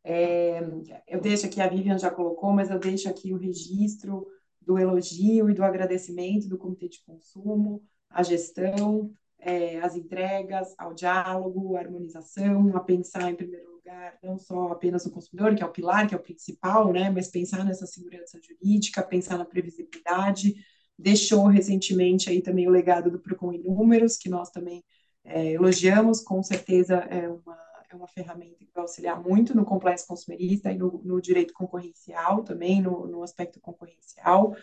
[0.03, 0.59] É,
[1.07, 4.27] eu deixo aqui, a Vivian já colocou, mas eu deixo aqui o registro
[4.61, 10.93] do elogio e do agradecimento do Comitê de Consumo, a gestão, é, as entregas, ao
[10.93, 15.65] diálogo, a harmonização, a pensar em primeiro lugar não só apenas o consumidor, que é
[15.65, 20.55] o pilar, que é o principal, né, mas pensar nessa segurança jurídica, pensar na previsibilidade.
[20.97, 24.83] Deixou recentemente aí também o legado do Procon em números, que nós também
[25.23, 30.05] é, elogiamos, com certeza é uma é uma ferramenta que vai auxiliar muito no compliance
[30.05, 34.55] consumerista e no, no direito concorrencial também, no, no, aspecto concorrencial.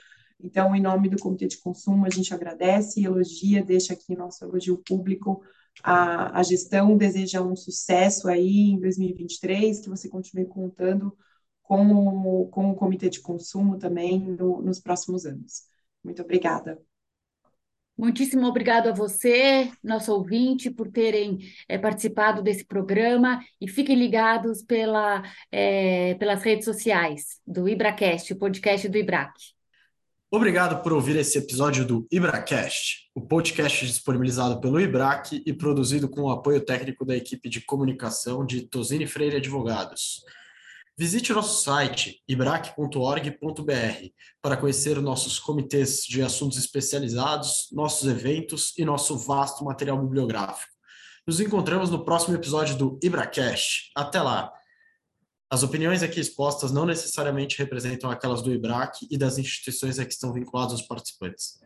[0.43, 4.45] Então, em nome do Comitê de Consumo, a gente agradece e elogia, deixa aqui nosso
[4.45, 5.43] elogio público
[5.82, 11.16] à, gestão, deseja um sucesso aí em 2023, que você continue contando
[11.62, 15.62] com o, com o Comitê de Consumo também no, nos próximos anos.
[16.03, 16.78] Muito obrigada.
[17.97, 21.38] Muitíssimo obrigado a você, nosso ouvinte, por terem
[21.68, 25.22] é, participado desse programa e fiquem ligados pela,
[25.53, 29.32] é, pelas redes sociais do IbraCast, o podcast do IBRAC.
[30.35, 36.22] Obrigado por ouvir esse episódio do IbraCast, o podcast disponibilizado pelo IBRAC e produzido com
[36.22, 40.24] o apoio técnico da equipe de comunicação de Tosini Freire Advogados.
[40.97, 44.07] Visite nosso site ibrac.org.br
[44.41, 50.72] para conhecer nossos comitês de assuntos especializados, nossos eventos e nosso vasto material bibliográfico.
[51.26, 53.91] Nos encontramos no próximo episódio do IbraCast.
[53.95, 54.51] Até lá!
[55.53, 60.14] As opiniões aqui expostas não necessariamente representam aquelas do IBRAC e das instituições a que
[60.14, 61.61] estão vinculados os participantes.